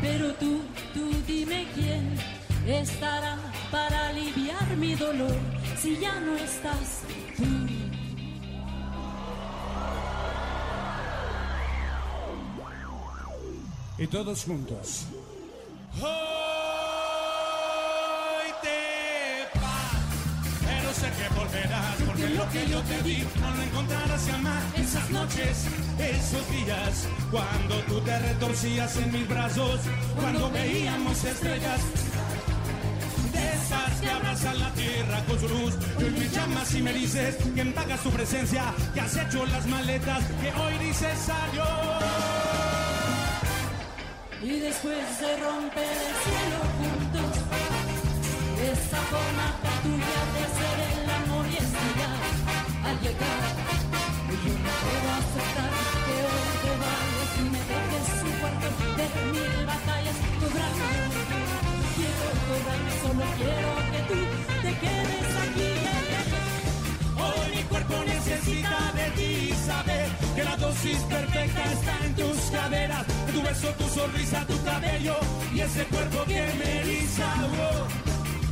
[0.00, 0.60] pero tú,
[0.94, 2.16] tú dime quién
[2.64, 3.38] estará
[3.72, 5.36] para aliviar mi dolor
[5.82, 7.02] si ya no estás
[7.36, 7.44] tú.
[14.00, 15.06] Y todos juntos.
[16.00, 16.37] Hoy
[22.52, 23.18] que yo te di
[23.56, 24.62] lo encontrarás jamás.
[24.76, 25.66] Esas noches,
[25.98, 29.80] esos días, cuando tú te retorcías en mis brazos,
[30.20, 31.80] cuando veíamos estrellas
[33.32, 35.74] de esas que abrazan la tierra con su luz.
[35.98, 38.62] Y hoy me llamas y me dices que paga su presencia,
[38.94, 42.04] que has hecho las maletas, que hoy dices adiós.
[44.42, 47.32] Y después de romper el cielo juntos,
[48.72, 50.57] esa forma peculiar de
[73.76, 75.16] tu sonrisa, tu cabello
[75.54, 77.34] y ese cuerpo que me eriza.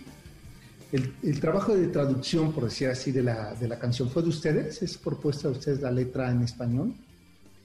[0.92, 4.82] el, trabajo de traducción, por decir así, de la, de la canción, ¿fue de ustedes?
[4.82, 6.96] ¿Es propuesta de ustedes la letra en español?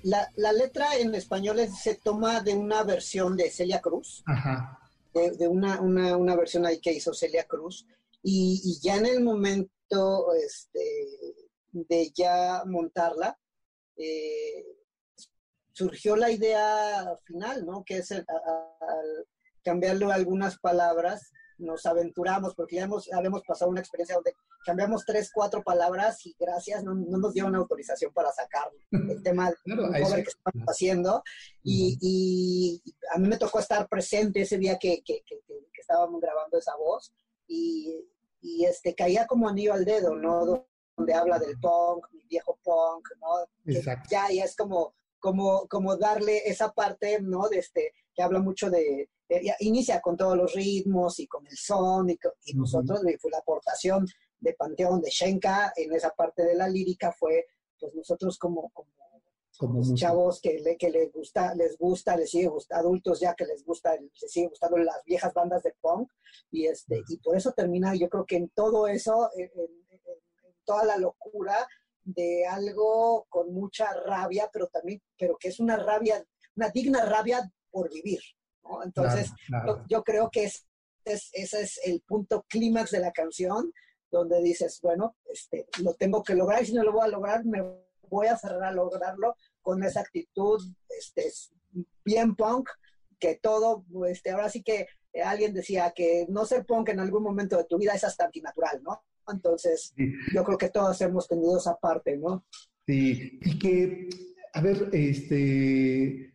[0.03, 4.79] La, la letra en español se toma de una versión de Celia Cruz, Ajá.
[5.15, 7.87] De, una, una, una, versión ahí que hizo Celia Cruz,
[8.23, 10.85] y, y ya en el momento este,
[11.73, 13.40] de ya montarla,
[14.01, 14.65] eh,
[15.73, 17.85] surgió la idea final, ¿no?
[17.85, 18.27] Que es el,
[19.63, 24.35] cambiarle algunas palabras, nos aventuramos, porque ya hemos, habíamos pasado una experiencia donde
[24.65, 29.53] cambiamos tres, cuatro palabras y gracias, no, no nos dieron autorización para sacar el tema
[29.65, 31.23] claro, que estamos haciendo.
[31.63, 32.83] Y, y,
[33.15, 35.41] a mí me tocó estar presente ese día que, que, que,
[35.79, 37.13] estábamos grabando esa voz
[37.49, 38.07] y,
[38.41, 40.67] y, este, caía como anillo al dedo, ¿no?
[41.01, 43.73] Donde habla del punk, mi viejo punk, ¿no?
[44.11, 47.49] Ya, ya es como, como, como darle esa parte, ¿no?
[47.49, 49.09] De este, que habla mucho de,
[49.61, 52.19] inicia con todos los ritmos y con el son, y,
[52.55, 54.07] nosotros, fue la aportación
[54.41, 57.47] de Panteón, de Shenka, en esa parte de la lírica fue,
[57.79, 58.91] pues nosotros como, como,
[59.59, 63.45] como chavos que, le, que les gusta, les gusta, les sigue gustando, adultos ya que
[63.45, 66.11] les gusta, les sigue gustando las viejas bandas de punk,
[66.51, 69.51] y este, y por eso termina, yo creo que en todo eso, en,
[70.71, 71.67] toda la locura
[72.05, 77.51] de algo con mucha rabia, pero también, pero que es una rabia, una digna rabia
[77.73, 78.21] por vivir,
[78.85, 79.33] entonces,
[79.89, 80.69] Yo, creo que es,
[81.05, 83.73] ese es el punto clímax de la canción,
[84.13, 87.45] donde dices, bueno, este, lo tengo que lograr y si no lo voy a lograr,
[87.45, 87.65] me
[88.09, 91.33] voy a cerrar a lograrlo con esa actitud este,
[92.05, 92.69] bien punk,
[93.19, 94.87] que todo, este, ahora sí que
[95.25, 98.81] alguien decía que no ser punk en algún momento de tu vida es hasta antinatural,
[98.85, 99.03] ¿no?
[99.33, 99.95] Entonces,
[100.35, 102.45] yo creo que todos hemos tenido esa parte, ¿no?
[102.87, 104.09] Sí, y que,
[104.53, 106.35] a ver, este,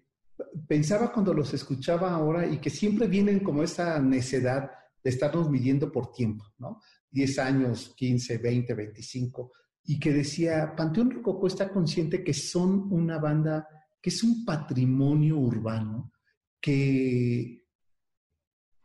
[0.68, 4.72] pensaba cuando los escuchaba ahora y que siempre vienen como esa necedad
[5.04, 6.82] de estarnos midiendo por tiempo, ¿no?
[7.12, 9.52] 10 años, 15, 20, 25,
[9.86, 13.68] y que decía, Panteón Rococó está consciente que son una banda,
[14.02, 16.12] que es un patrimonio urbano,
[16.60, 17.65] que,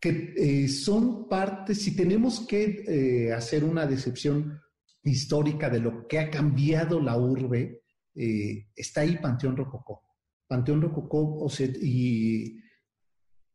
[0.01, 4.59] que eh, son parte, si tenemos que eh, hacer una decepción
[5.03, 7.83] histórica de lo que ha cambiado la urbe,
[8.15, 10.03] eh, está ahí Panteón Rococó.
[10.47, 11.47] Panteón Rococó,
[11.83, 12.59] y,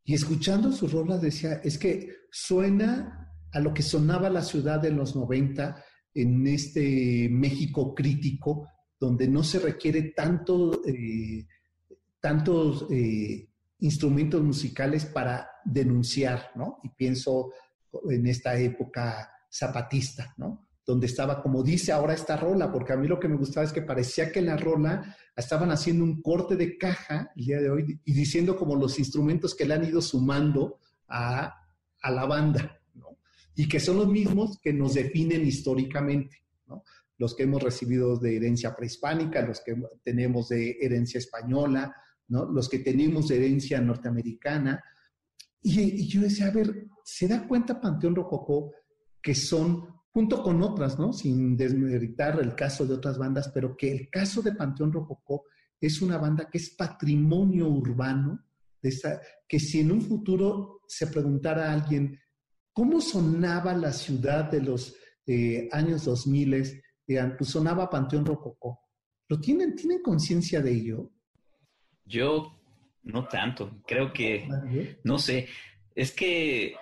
[0.04, 4.92] y escuchando sus rolas decía, es que suena a lo que sonaba la ciudad de
[4.92, 10.80] los 90 en este México crítico, donde no se requiere tanto,
[12.20, 12.86] tantos
[13.78, 16.80] instrumentos musicales para denunciar, ¿no?
[16.82, 17.52] Y pienso
[18.08, 20.66] en esta época zapatista, ¿no?
[20.86, 23.72] donde estaba, como dice ahora esta rola, porque a mí lo que me gustaba es
[23.72, 28.00] que parecía que la rola estaban haciendo un corte de caja el día de hoy
[28.04, 31.52] y diciendo como los instrumentos que le han ido sumando a,
[32.00, 33.18] a la banda, ¿no?
[33.56, 36.84] Y que son los mismos que nos definen históricamente, ¿no?
[37.18, 41.96] Los que hemos recibido de herencia prehispánica, los que tenemos de herencia española,
[42.28, 44.82] Los que tenemos herencia norteamericana.
[45.62, 48.72] Y, yo decía, a ver, ¿se da cuenta Panteón Rococó
[49.22, 51.12] que son junto con otras, ¿no?
[51.12, 55.44] Sin desmeritar el caso de otras bandas, pero que el caso de Panteón Rococó
[55.80, 58.44] es una banda que es patrimonio urbano,
[58.80, 62.18] que si en un futuro se preguntara a alguien
[62.72, 64.94] cómo sonaba la ciudad de los
[65.26, 68.80] eh, años 2000, digan, pues sonaba Panteón Rococó.
[69.28, 71.12] ¿Lo tienen, tienen conciencia de ello?
[72.06, 72.58] Yo
[73.02, 74.48] no tanto, creo que,
[75.04, 75.48] no sé,
[75.94, 76.76] es que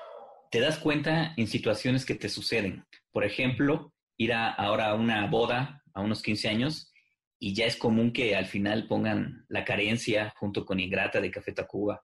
[0.50, 2.84] te das cuenta en situaciones que te suceden.
[3.12, 6.92] Por ejemplo, ir a, ahora a una boda a unos 15 años
[7.38, 11.52] y ya es común que al final pongan la carencia junto con Ingrata de Café
[11.52, 12.02] Tacuba.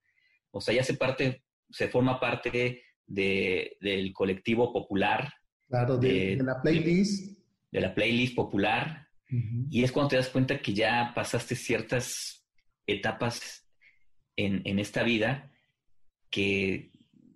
[0.51, 5.33] O sea, ya se parte, se forma parte de, del colectivo popular.
[5.69, 7.39] Claro, de, la playlist.
[7.71, 9.07] De, la playlist popular.
[9.71, 12.40] Y es cuando te das cuenta que ya pasaste ciertas
[12.93, 13.69] etapas
[14.37, 15.51] en, en esta vida
[16.31, 16.93] que,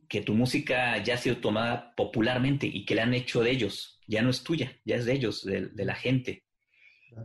[0.08, 4.00] que, tu música ya ha sido tomada popularmente y que la han hecho de ellos,
[4.06, 6.44] ya no es tuya, ya es de ellos, de, de la gente.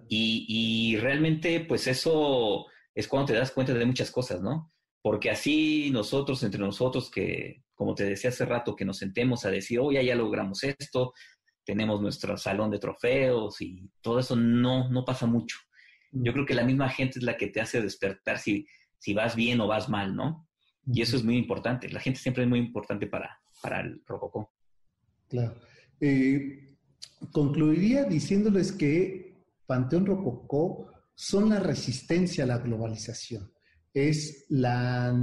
[0.07, 4.71] Y, y, realmente, pues eso es cuando te das cuenta de muchas cosas, ¿no?
[5.01, 9.51] Porque así nosotros, entre nosotros, que, como te decía hace rato, que nos sentemos a
[9.51, 11.13] decir, oye, ya logramos esto,
[11.63, 15.57] tenemos nuestro salón de trofeos y todo eso no, no pasa mucho.
[16.11, 19.35] Yo creo que la misma gente es la que te hace despertar si, si vas
[19.35, 20.47] bien o vas mal, ¿no?
[20.85, 21.89] Y eso es muy importante.
[21.89, 24.51] La gente siempre es muy importante para, para el Rococó.
[25.27, 25.55] Claro.
[25.99, 26.77] Eh,
[27.31, 33.51] concluiría diciéndoles que Panteón Rococó son la resistencia a la globalización.
[33.93, 35.13] Es la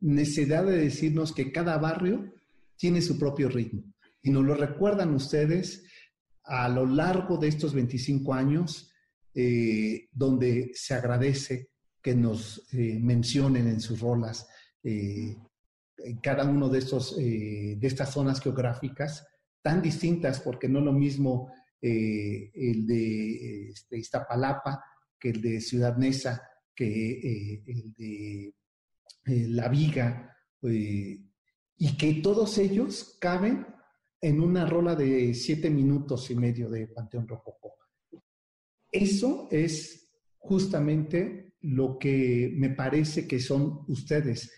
[0.00, 2.34] necesidad de decirnos que cada barrio
[2.76, 3.84] tiene su propio ritmo.
[4.22, 5.84] Y nos lo recuerdan ustedes
[6.44, 8.92] a lo largo de estos 25 años,
[9.38, 11.68] eh, donde se agradece
[12.00, 14.48] que nos eh, mencionen en sus rolas
[14.82, 15.36] eh,
[16.22, 19.26] cada uno de, estos, de estas zonas geográficas
[19.60, 24.82] tan distintas, porque no es lo mismo el de este, Iztapalapa
[25.18, 26.42] que el de Ciudad Neza,
[26.74, 28.54] que el de
[29.48, 33.66] La Viga, y que todos ellos caben
[34.20, 37.76] en una rola de siete minutos y medio de Panteón Rococó.
[38.96, 44.50] Eso es justamente lo que me parece que son ustedes,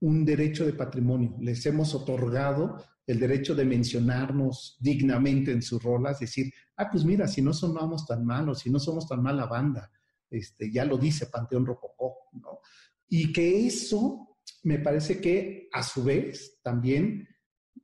[0.00, 1.36] un derecho de patrimonio.
[1.40, 7.28] Les hemos otorgado el derecho de mencionarnos dignamente en sus rolas, decir, ah, pues mira,
[7.28, 9.90] si no sonamos tan malos, si no somos tan mala banda,
[10.30, 12.60] este, ya lo dice Panteón Rococó, ¿no?
[13.08, 17.28] Y que eso me parece que a su vez también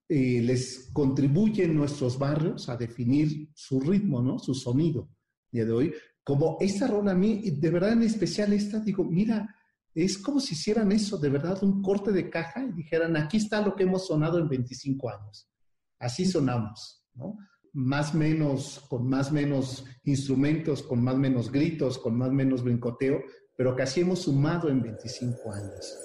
[0.09, 4.38] eh, les contribuyen nuestros barrios a definir su ritmo, ¿no?
[4.38, 5.11] Su sonido.
[5.51, 9.49] Día de hoy, como esta rola a mí, de verdad en especial esta, digo, mira,
[9.94, 13.62] es como si hicieran eso, de verdad, un corte de caja y dijeran, aquí está
[13.62, 15.49] lo que hemos sonado en 25 años.
[15.99, 17.36] Así sonamos, ¿no?
[17.72, 23.20] Más menos, con más menos instrumentos, con más menos gritos, con más menos brincoteo,
[23.57, 25.99] pero que así hemos sumado en 25 años.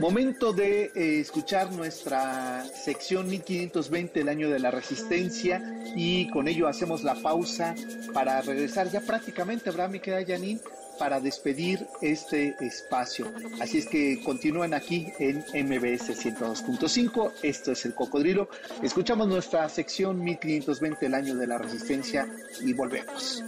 [0.00, 5.60] Momento de eh, escuchar nuestra sección 1520, el año de la resistencia,
[5.96, 7.74] y con ello hacemos la pausa
[8.14, 10.60] para regresar ya prácticamente, ¿verdad, mi querida Janine?
[11.00, 13.32] Para despedir este espacio.
[13.60, 17.32] Así es que continúen aquí en MBS 102.5.
[17.42, 18.48] Esto es el Cocodrilo.
[18.82, 22.28] Escuchamos nuestra sección 1520, el año de la resistencia,
[22.60, 23.42] y volvemos.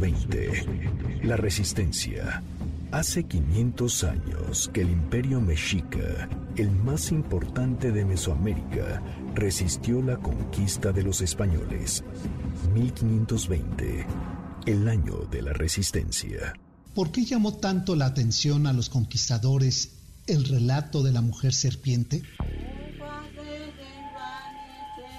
[0.00, 1.26] 1520.
[1.26, 2.42] La resistencia.
[2.92, 9.02] Hace 500 años que el imperio mexica, el más importante de Mesoamérica,
[9.34, 12.04] resistió la conquista de los españoles.
[12.74, 14.06] 1520.
[14.66, 16.54] El año de la resistencia.
[16.94, 19.92] ¿Por qué llamó tanto la atención a los conquistadores
[20.26, 22.22] el relato de la mujer serpiente?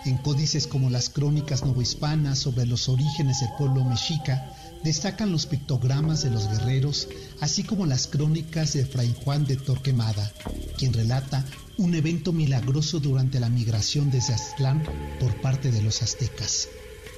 [0.05, 4.53] En códices como las crónicas novohispanas sobre los orígenes del pueblo mexica,
[4.83, 7.07] destacan los pictogramas de los guerreros,
[7.39, 10.31] así como las crónicas de Fray Juan de Torquemada,
[10.77, 11.45] quien relata
[11.77, 14.83] un evento milagroso durante la migración desde Aztlán
[15.19, 16.69] por parte de los aztecas.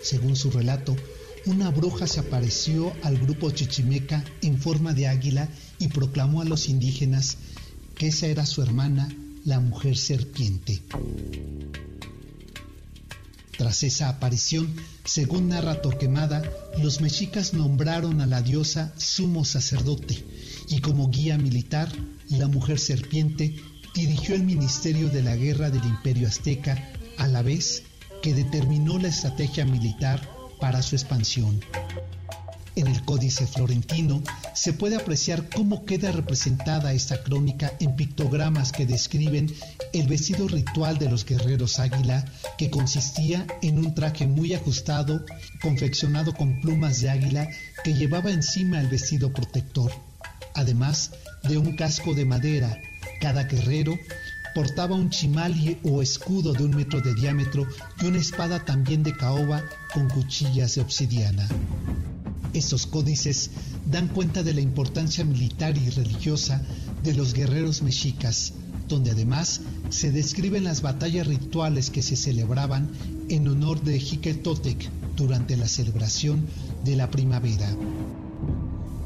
[0.01, 0.95] Según su relato,
[1.45, 5.47] una bruja se apareció al grupo chichimeca en forma de águila
[5.79, 7.37] y proclamó a los indígenas
[7.95, 9.09] que esa era su hermana,
[9.45, 10.81] la mujer serpiente.
[13.59, 16.41] Tras esa aparición, según narra Torquemada,
[16.77, 20.25] los mexicas nombraron a la diosa sumo sacerdote
[20.69, 21.91] y como guía militar,
[22.29, 23.57] la mujer serpiente
[23.93, 27.83] dirigió el ministerio de la guerra del imperio azteca a la vez
[28.23, 30.25] que determinó la estrategia militar
[30.61, 31.59] para su expansión.
[32.79, 34.23] En el Códice Florentino
[34.53, 39.53] se puede apreciar cómo queda representada esta crónica en pictogramas que describen
[39.91, 42.23] el vestido ritual de los guerreros águila,
[42.57, 45.25] que consistía en un traje muy ajustado,
[45.61, 47.49] confeccionado con plumas de águila,
[47.83, 49.91] que llevaba encima el vestido protector,
[50.55, 51.11] además
[51.43, 52.81] de un casco de madera.
[53.19, 53.99] Cada guerrero
[54.55, 57.67] portaba un chimali o escudo de un metro de diámetro
[58.01, 61.45] y una espada también de caoba con cuchillas de obsidiana.
[62.53, 63.51] Estos códices
[63.85, 66.61] dan cuenta de la importancia militar y religiosa
[67.03, 68.53] de los guerreros mexicas,
[68.87, 72.89] donde además se describen las batallas rituales que se celebraban
[73.29, 76.47] en honor de Jiquetotec durante la celebración
[76.83, 77.69] de la primavera.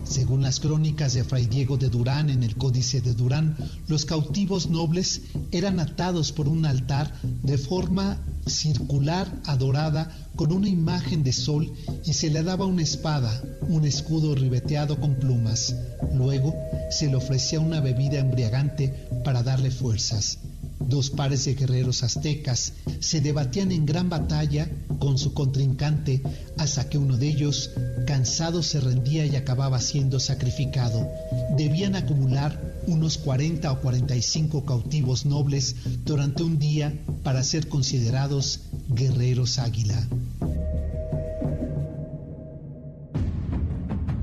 [0.06, 4.70] Según las crónicas de Fray Diego de Durán en el Códice de Durán, los cautivos
[4.70, 5.22] nobles
[5.52, 11.72] eran atados por un altar de forma circular adorada con una imagen de sol
[12.04, 15.76] y se le daba una espada, un escudo ribeteado con plumas.
[16.14, 16.56] Luego
[16.90, 20.40] se le ofrecía una bebida embriagante para darle fuerzas.
[20.80, 24.70] Dos pares de guerreros aztecas se debatían en gran batalla
[25.00, 26.22] con su contrincante
[26.58, 27.72] hasta que uno de ellos,
[28.06, 31.10] cansado, se rendía y acababa siendo sacrificado.
[31.58, 39.60] Debían acumular unos 40 o 45 cautivos nobles durante un día para ser considerados guerreros
[39.60, 40.08] águila.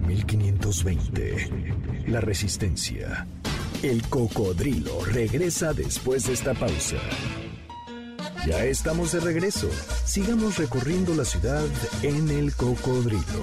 [0.07, 2.05] 1520.
[2.09, 3.27] La resistencia.
[3.83, 6.97] El cocodrilo regresa después de esta pausa.
[8.47, 9.69] Ya estamos de regreso.
[10.05, 11.67] Sigamos recorriendo la ciudad
[12.03, 13.43] en el cocodrilo.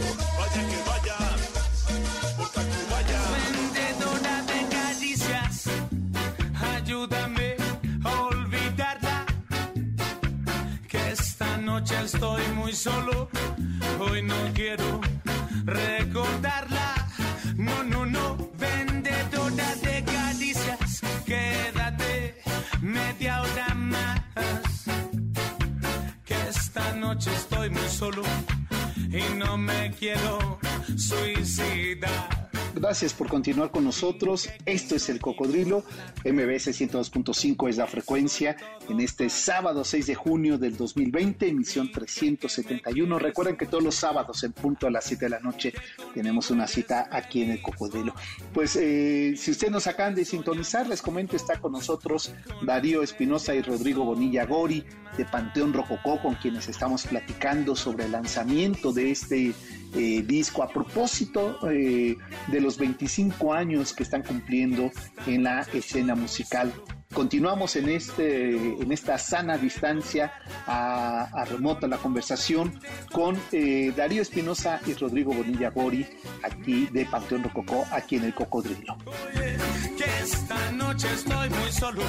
[32.80, 34.50] Gracias por continuar con nosotros.
[34.66, 35.84] Esto es El Cocodrilo.
[36.24, 38.56] MBS 102.5 es la frecuencia.
[38.88, 43.18] En este sábado 6 de junio del 2020, emisión 371.
[43.18, 45.74] Recuerden que todos los sábados, en punto a las 7 de la noche,
[46.14, 48.14] tenemos una cita aquí en El Cocodrilo.
[48.54, 53.56] Pues eh, si ustedes nos acaban de sintonizar, les comento, está con nosotros Darío Espinosa
[53.56, 54.84] y Rodrigo Bonilla Gori
[55.18, 59.54] de Panteón Rococó, con quienes estamos platicando sobre el lanzamiento de este
[59.96, 62.16] eh, disco a propósito eh,
[62.48, 64.92] de los 25 años que están cumpliendo
[65.26, 66.74] en la escena musical.
[67.14, 70.34] Continuamos en, este, en esta sana distancia
[70.68, 72.80] a, remota la conversación
[73.12, 76.06] con eh, Darío Espinosa y Rodrigo Bonilla Gori,
[76.44, 78.98] aquí de Panteón Rococó, aquí en el Cocodrilo.
[79.06, 79.58] Oye,
[79.98, 82.04] que esta noche estoy muy solo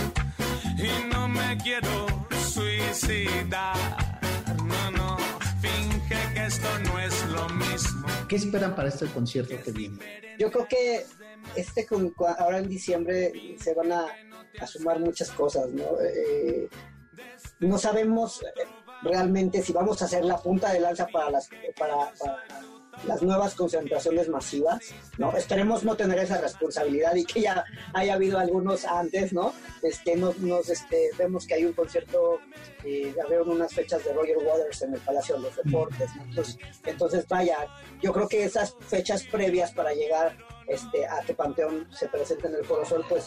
[0.76, 2.06] y no me quiero
[2.48, 3.76] suicidar.
[4.92, 5.16] No,
[5.60, 7.17] finge que esto no es.
[8.28, 9.98] ¿Qué esperan para este concierto que viene?
[10.38, 11.06] Yo creo que
[11.56, 11.86] este
[12.38, 14.06] ahora en diciembre se van a,
[14.66, 15.84] sumar muchas cosas, ¿no?
[16.00, 16.68] Eh,
[17.60, 18.44] no sabemos
[19.02, 21.48] realmente si vamos a hacer la punta de lanza para las
[21.78, 22.12] para
[23.06, 25.36] las nuevas concentraciones masivas, ¿no?
[25.36, 29.52] Esperemos no tener esa responsabilidad y que ya haya habido algunos antes, ¿no?
[29.82, 32.40] Este, nos, nos, este, vemos que hay un concierto,
[32.84, 36.22] eh, abrieron unas fechas de Roger Waters en el Palacio de los Deportes, ¿no?
[36.24, 37.58] Entonces, entonces, vaya,
[38.02, 40.36] yo creo que esas fechas previas para llegar
[40.68, 43.26] este, a que Panteón se presente en el Foro Sol, pues,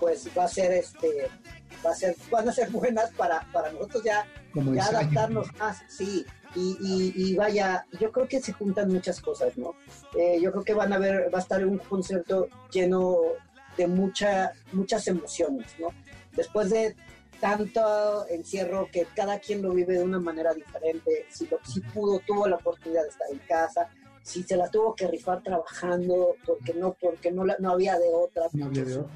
[0.00, 1.28] pues va a ser, este,
[1.84, 4.98] va a ser, van a ser buenas para, para nosotros ya, Como ya ensayo.
[4.98, 6.24] adaptarnos más, sí.
[6.54, 9.74] Y, vaya, yo creo que se juntan muchas cosas, ¿no?
[10.18, 13.18] Eh, yo creo que van a ver, va a estar un concierto lleno
[13.76, 15.88] de mucha, muchas emociones, ¿no?
[16.32, 16.96] Después de
[17.40, 22.20] tanto encierro que cada quien lo vive de una manera diferente, si, lo, si pudo,
[22.26, 23.88] tuvo la oportunidad de estar en casa,
[24.28, 28.08] si se la tuvo que rifar trabajando, porque no, porque no, la- no había de
[28.12, 29.10] otra, No había de otra.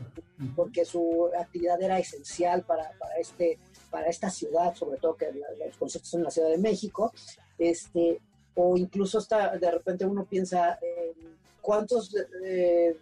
[0.56, 3.58] porque su actividad era esencial para, para, este,
[3.90, 7.12] para esta ciudad, sobre todo que la- los conciertos son en la Ciudad de México,
[7.58, 8.20] este,
[8.54, 12.96] o incluso hasta de repente uno piensa en cuántos eh,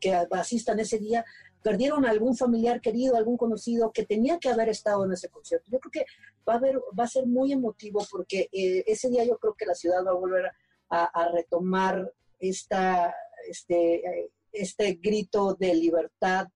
[0.00, 1.24] que asistan ese día
[1.62, 5.66] perdieron algún familiar querido, algún conocido que tenía que haber estado en ese concierto.
[5.70, 6.06] Yo creo que
[6.48, 9.64] va a, haber, va a ser muy emotivo porque eh, ese día yo creo que
[9.66, 10.50] la ciudad va a volver
[10.88, 13.14] a, a retomar esta,
[13.48, 16.48] este, eh, este grito de libertad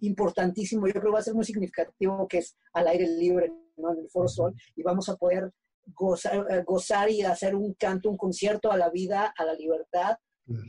[0.00, 0.86] importantísimo.
[0.86, 3.92] Yo creo que va a ser muy significativo que es al aire libre, ¿no?
[3.92, 5.52] en el Foro Sol, y vamos a poder
[5.94, 10.16] gozar, eh, gozar y hacer un canto, un concierto a la vida, a la libertad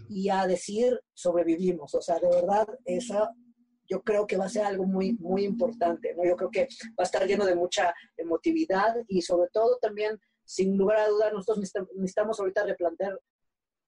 [0.10, 1.96] y a decir sobrevivimos.
[1.96, 3.30] O sea, de verdad, eso
[3.90, 6.14] yo creo que va a ser algo muy, muy importante.
[6.16, 6.24] ¿no?
[6.24, 10.78] Yo creo que va a estar lleno de mucha emotividad y sobre todo también, sin
[10.78, 13.20] lugar a dudas, nosotros necesitam- necesitamos ahorita replantear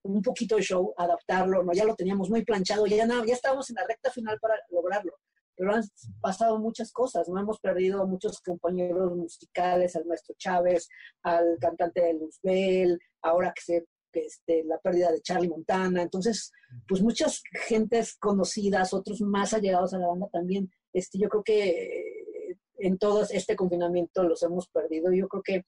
[0.03, 1.71] un poquito el show, adaptarlo, ¿no?
[1.73, 5.13] Ya lo teníamos muy planchado, ya, nada, ya estábamos en la recta final para lograrlo.
[5.55, 5.83] Pero han
[6.19, 10.89] pasado muchas cosas, no hemos perdido a muchos compañeros musicales, al maestro Chávez,
[11.21, 16.01] al cantante de Luzbel, ahora que se este, la pérdida de Charlie Montana.
[16.01, 16.51] Entonces,
[16.87, 22.57] pues muchas gentes conocidas, otros más allegados a la banda también, este, yo creo que
[22.77, 25.11] en todo este confinamiento los hemos perdido.
[25.11, 25.65] Yo creo que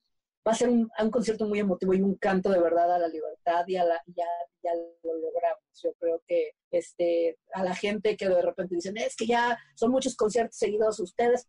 [0.48, 3.66] va a ser un, concierto muy emotivo y un canto de verdad a la libertad
[3.68, 4.28] y a la, ya,
[4.64, 4.72] ya
[5.04, 5.64] lo logramos.
[5.82, 9.92] Yo creo que este, a la gente que de repente dicen, es que ya son
[9.92, 11.48] muchos conciertos seguidos ustedes,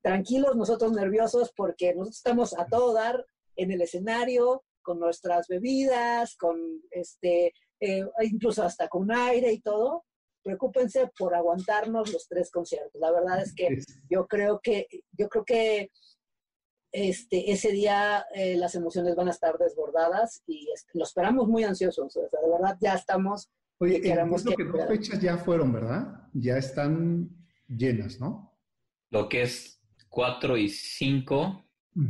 [0.00, 3.26] tranquilos, nosotros nerviosos porque nosotros estamos a todo dar
[3.56, 10.04] en el escenario, con nuestras bebidas, con este, eh, incluso hasta con aire y todo.
[10.42, 12.98] Preocúpense por aguantarnos los tres conciertos.
[12.98, 13.76] La verdad es que
[14.08, 15.90] yo creo que, yo creo que
[16.92, 22.16] este, ese día eh, las emociones van a estar desbordadas y lo esperamos muy ansiosos.
[22.16, 23.48] O sea, de verdad ya estamos.
[23.78, 26.28] Oye, queremos que, que dos fechas ya fueron, ¿verdad?
[26.32, 27.30] Ya están
[27.68, 28.58] llenas, ¿no?
[29.10, 31.64] Lo que es 4 y 5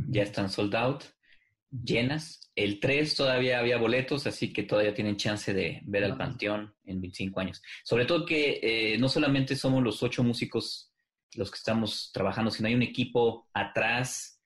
[0.09, 1.03] ya están sold out,
[1.71, 2.51] llenas.
[2.55, 7.01] El 3 todavía había boletos, así que todavía tienen chance de ver al Panteón en
[7.01, 7.61] 25 años.
[7.83, 10.91] Sobre todo que eh, no solamente somos los ocho músicos
[11.35, 14.38] los que estamos trabajando, sino hay un equipo atrás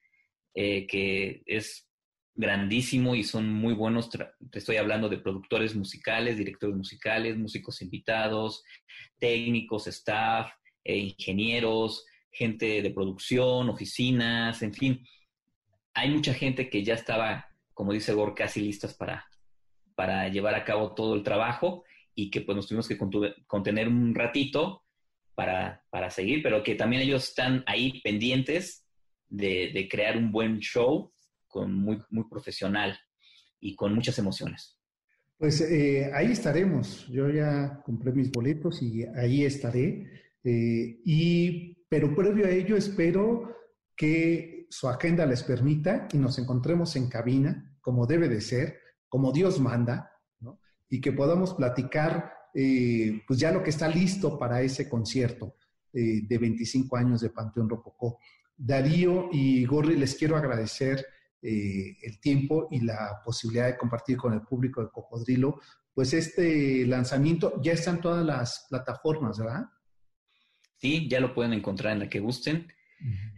[0.54, 1.90] eh, que es
[2.36, 4.10] grandísimo y son muy buenos.
[4.10, 8.64] Te estoy hablando de productores musicales, directores musicales, músicos invitados,
[9.20, 10.52] técnicos, staff,
[10.84, 15.08] eh, ingenieros, gente de producción, oficinas, en fin.
[15.94, 19.26] Hay mucha gente que ya estaba, como dice Gor, casi listas para,
[19.96, 21.84] para llevar a cabo todo el trabajo
[22.16, 22.98] y que pues nos tuvimos que
[23.48, 24.84] contener un ratito
[25.36, 28.83] para, para seguir, pero que también ellos están ahí pendientes
[29.34, 31.12] de, crear un buen show
[31.48, 32.98] con muy, muy profesional
[33.60, 34.78] y con muchas emociones.
[35.38, 37.08] Pues eh, ahí estaremos.
[37.08, 40.08] Yo ya compré mis boletos y ahí estaré.
[40.44, 43.56] Eh, y pero previo a ello espero
[43.96, 49.32] que su agenda les permita y nos encontremos en cabina, como debe de ser, como
[49.32, 50.12] Dios manda,
[50.90, 55.56] y que podamos platicar eh, pues ya lo que está listo para ese concierto
[55.92, 58.18] de 25 años de Panteón Rococó.
[58.56, 61.06] Darío y Gorri, les quiero agradecer
[61.42, 65.60] eh, el tiempo y la posibilidad de compartir con el público de Cocodrilo,
[65.94, 69.66] pues este lanzamiento ya está en todas las plataformas, ¿verdad?
[70.78, 72.68] Sí, ya lo pueden encontrar en la que gusten.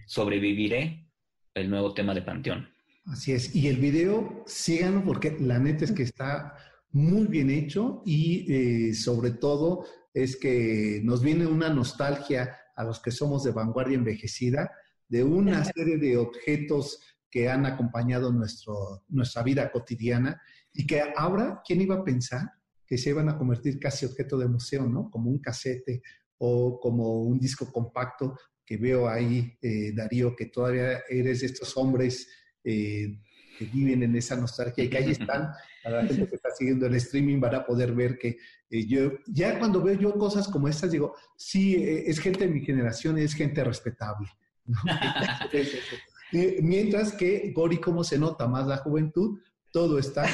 [0.06, 1.10] Sobreviviré,
[1.54, 2.70] el nuevo tema de Panteón.
[3.06, 3.56] Así es.
[3.56, 6.56] Y el video, síganlo porque la neta es que está
[6.92, 13.00] muy bien hecho y eh, sobre todo es que nos viene una nostalgia a los
[13.00, 14.72] que somos de vanguardia envejecida
[15.08, 17.00] de una serie de objetos
[17.30, 20.42] que han acompañado nuestro, nuestra vida cotidiana
[20.74, 22.50] y que ahora, ¿quién iba a pensar
[22.88, 25.10] que se iban a convertir casi objeto de museo, ¿no?
[25.10, 26.02] Como un casete
[26.38, 31.76] o como un disco compacto que veo ahí, eh, Darío, que todavía eres de estos
[31.78, 32.28] hombres
[32.64, 33.20] eh,
[33.58, 35.52] que viven en esa nostalgia y que ahí están.
[35.84, 38.38] A la gente que está siguiendo el streaming van a poder ver que
[38.70, 42.62] eh, yo, ya cuando veo yo cosas como estas, digo, sí, es gente de mi
[42.62, 44.28] generación, es gente respetable.
[46.62, 49.40] mientras que, Gori, ¿cómo se nota más la juventud?
[49.72, 50.28] Todo está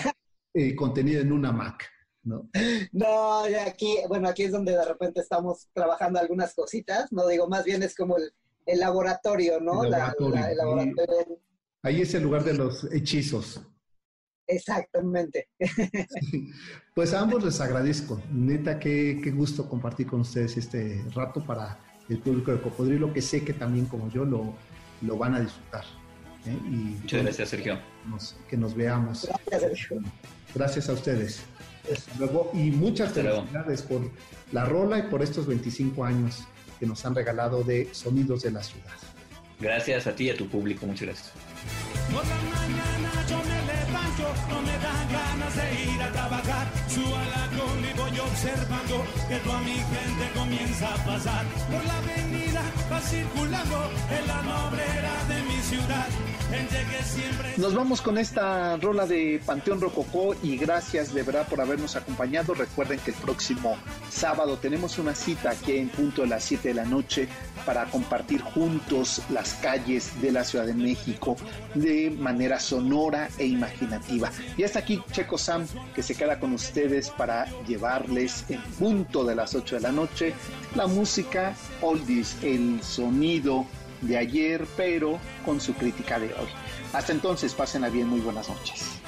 [0.76, 1.90] contenido en una Mac.
[2.24, 2.50] ¿no?
[2.92, 7.66] No, aquí, bueno, aquí es donde de repente estamos trabajando algunas cositas, no digo, más
[7.66, 9.84] bien es como el, laboratorio, ¿no?
[9.84, 11.40] El laboratorio.
[11.84, 13.62] Ahí es el lugar de los hechizos.
[14.48, 15.48] Exactamente.
[16.94, 18.22] Pues a ambos les agradezco.
[18.30, 21.80] Neta, qué, qué, gusto compartir con ustedes este rato para
[22.12, 24.54] el público de Cocodrilo, que sé que también como yo lo,
[25.02, 25.86] lo van a disfrutar.
[26.46, 26.58] ¿eh?
[26.66, 27.80] Y, Muchas gracias, Sergio.
[28.50, 29.28] que nos veamos.
[29.48, 30.02] Gracias, Sergio.
[30.54, 31.46] Gracias a ustedes
[32.18, 34.02] luego, y muchas felicidades por
[34.52, 36.44] la rola y por estos 25 años
[36.80, 38.92] que nos han regalado de Sonidos de la Ciudad.
[39.60, 41.32] Gracias a ti y a tu público, muchas gracias.
[42.12, 46.51] Por la mañana yo me levanto, no me dan ganas de ir a trabajar.
[48.42, 51.46] Observando que toda mi gente comienza a pasar.
[51.70, 55.51] Por la avenida va circulando en la nobrera de mi
[57.58, 62.54] Nos vamos con esta rola de Panteón Rococó y gracias de verdad por habernos acompañado.
[62.54, 63.78] Recuerden que el próximo
[64.10, 67.30] sábado tenemos una cita aquí en punto de las 7 de la noche
[67.66, 71.36] para compartir juntos las calles de la Ciudad de México
[71.76, 74.32] de manera sonora e imaginativa.
[74.58, 79.36] Y hasta aquí Checo Sam que se queda con ustedes para llevarles en punto de
[79.36, 80.34] las 8 de la noche
[80.76, 83.66] la música oldies, el sonido
[84.02, 86.50] de ayer, pero con su crítica de hoy.
[86.94, 89.00] Hasta entonces, pásenla bien, muy buenas noches.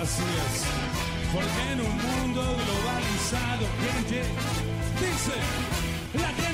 [0.00, 0.64] Así es,
[1.32, 3.66] porque en un mundo globalizado,
[5.00, 5.38] dice,
[6.14, 6.47] la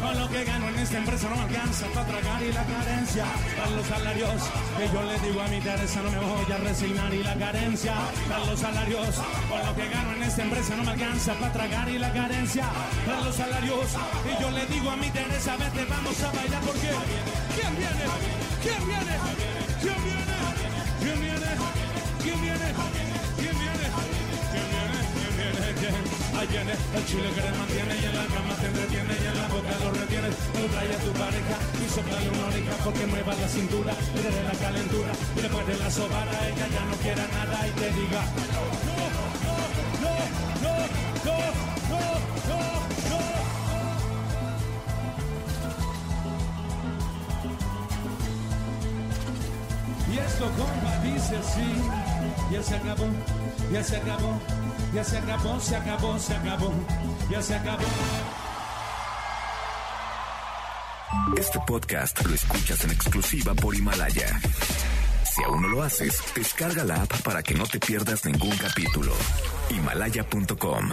[0.00, 3.24] con lo que gano en esta empresa no me alcanza para tragar y la carencia.
[3.56, 4.42] Para los salarios,
[4.76, 7.94] que yo le digo a mi Teresa no me voy a resignar y la carencia.
[8.28, 9.14] Para los salarios,
[9.48, 12.64] con lo que gano en esta empresa no me alcanza para tragar y la carencia.
[13.06, 13.86] Para los salarios,
[14.26, 16.90] y yo le digo a mi Teresa, vete, vamos a bailar porque.
[17.54, 18.04] ¿Quién viene?
[18.62, 19.53] ¿Quién viene?
[26.44, 26.50] El
[27.06, 29.90] chile que te mantiene y en la cama te entretiene y en la boca lo
[29.92, 30.36] retienes.
[30.52, 34.42] Tú trae a tu pareja y soplale una oreja porque mueva la cintura y le
[34.44, 38.22] la calentura y después de la sobada ella ya no quiera nada y te diga
[38.52, 39.08] no, no,
[39.40, 39.56] no,
[40.04, 40.12] no,
[40.60, 40.76] no,
[41.24, 41.40] no,
[41.88, 42.60] no,
[43.08, 43.20] no.
[50.12, 51.68] Y esto, compa, dice así.
[52.52, 53.06] Ya se acabó,
[53.72, 54.38] ya se acabó,
[54.94, 56.72] ya se acabó, se acabó, se acabó,
[57.28, 57.84] ya se acabó.
[61.36, 64.40] Este podcast lo escuchas en exclusiva por Himalaya.
[65.34, 69.12] Si aún no lo haces, descarga la app para que no te pierdas ningún capítulo.
[69.70, 70.90] Himalaya.com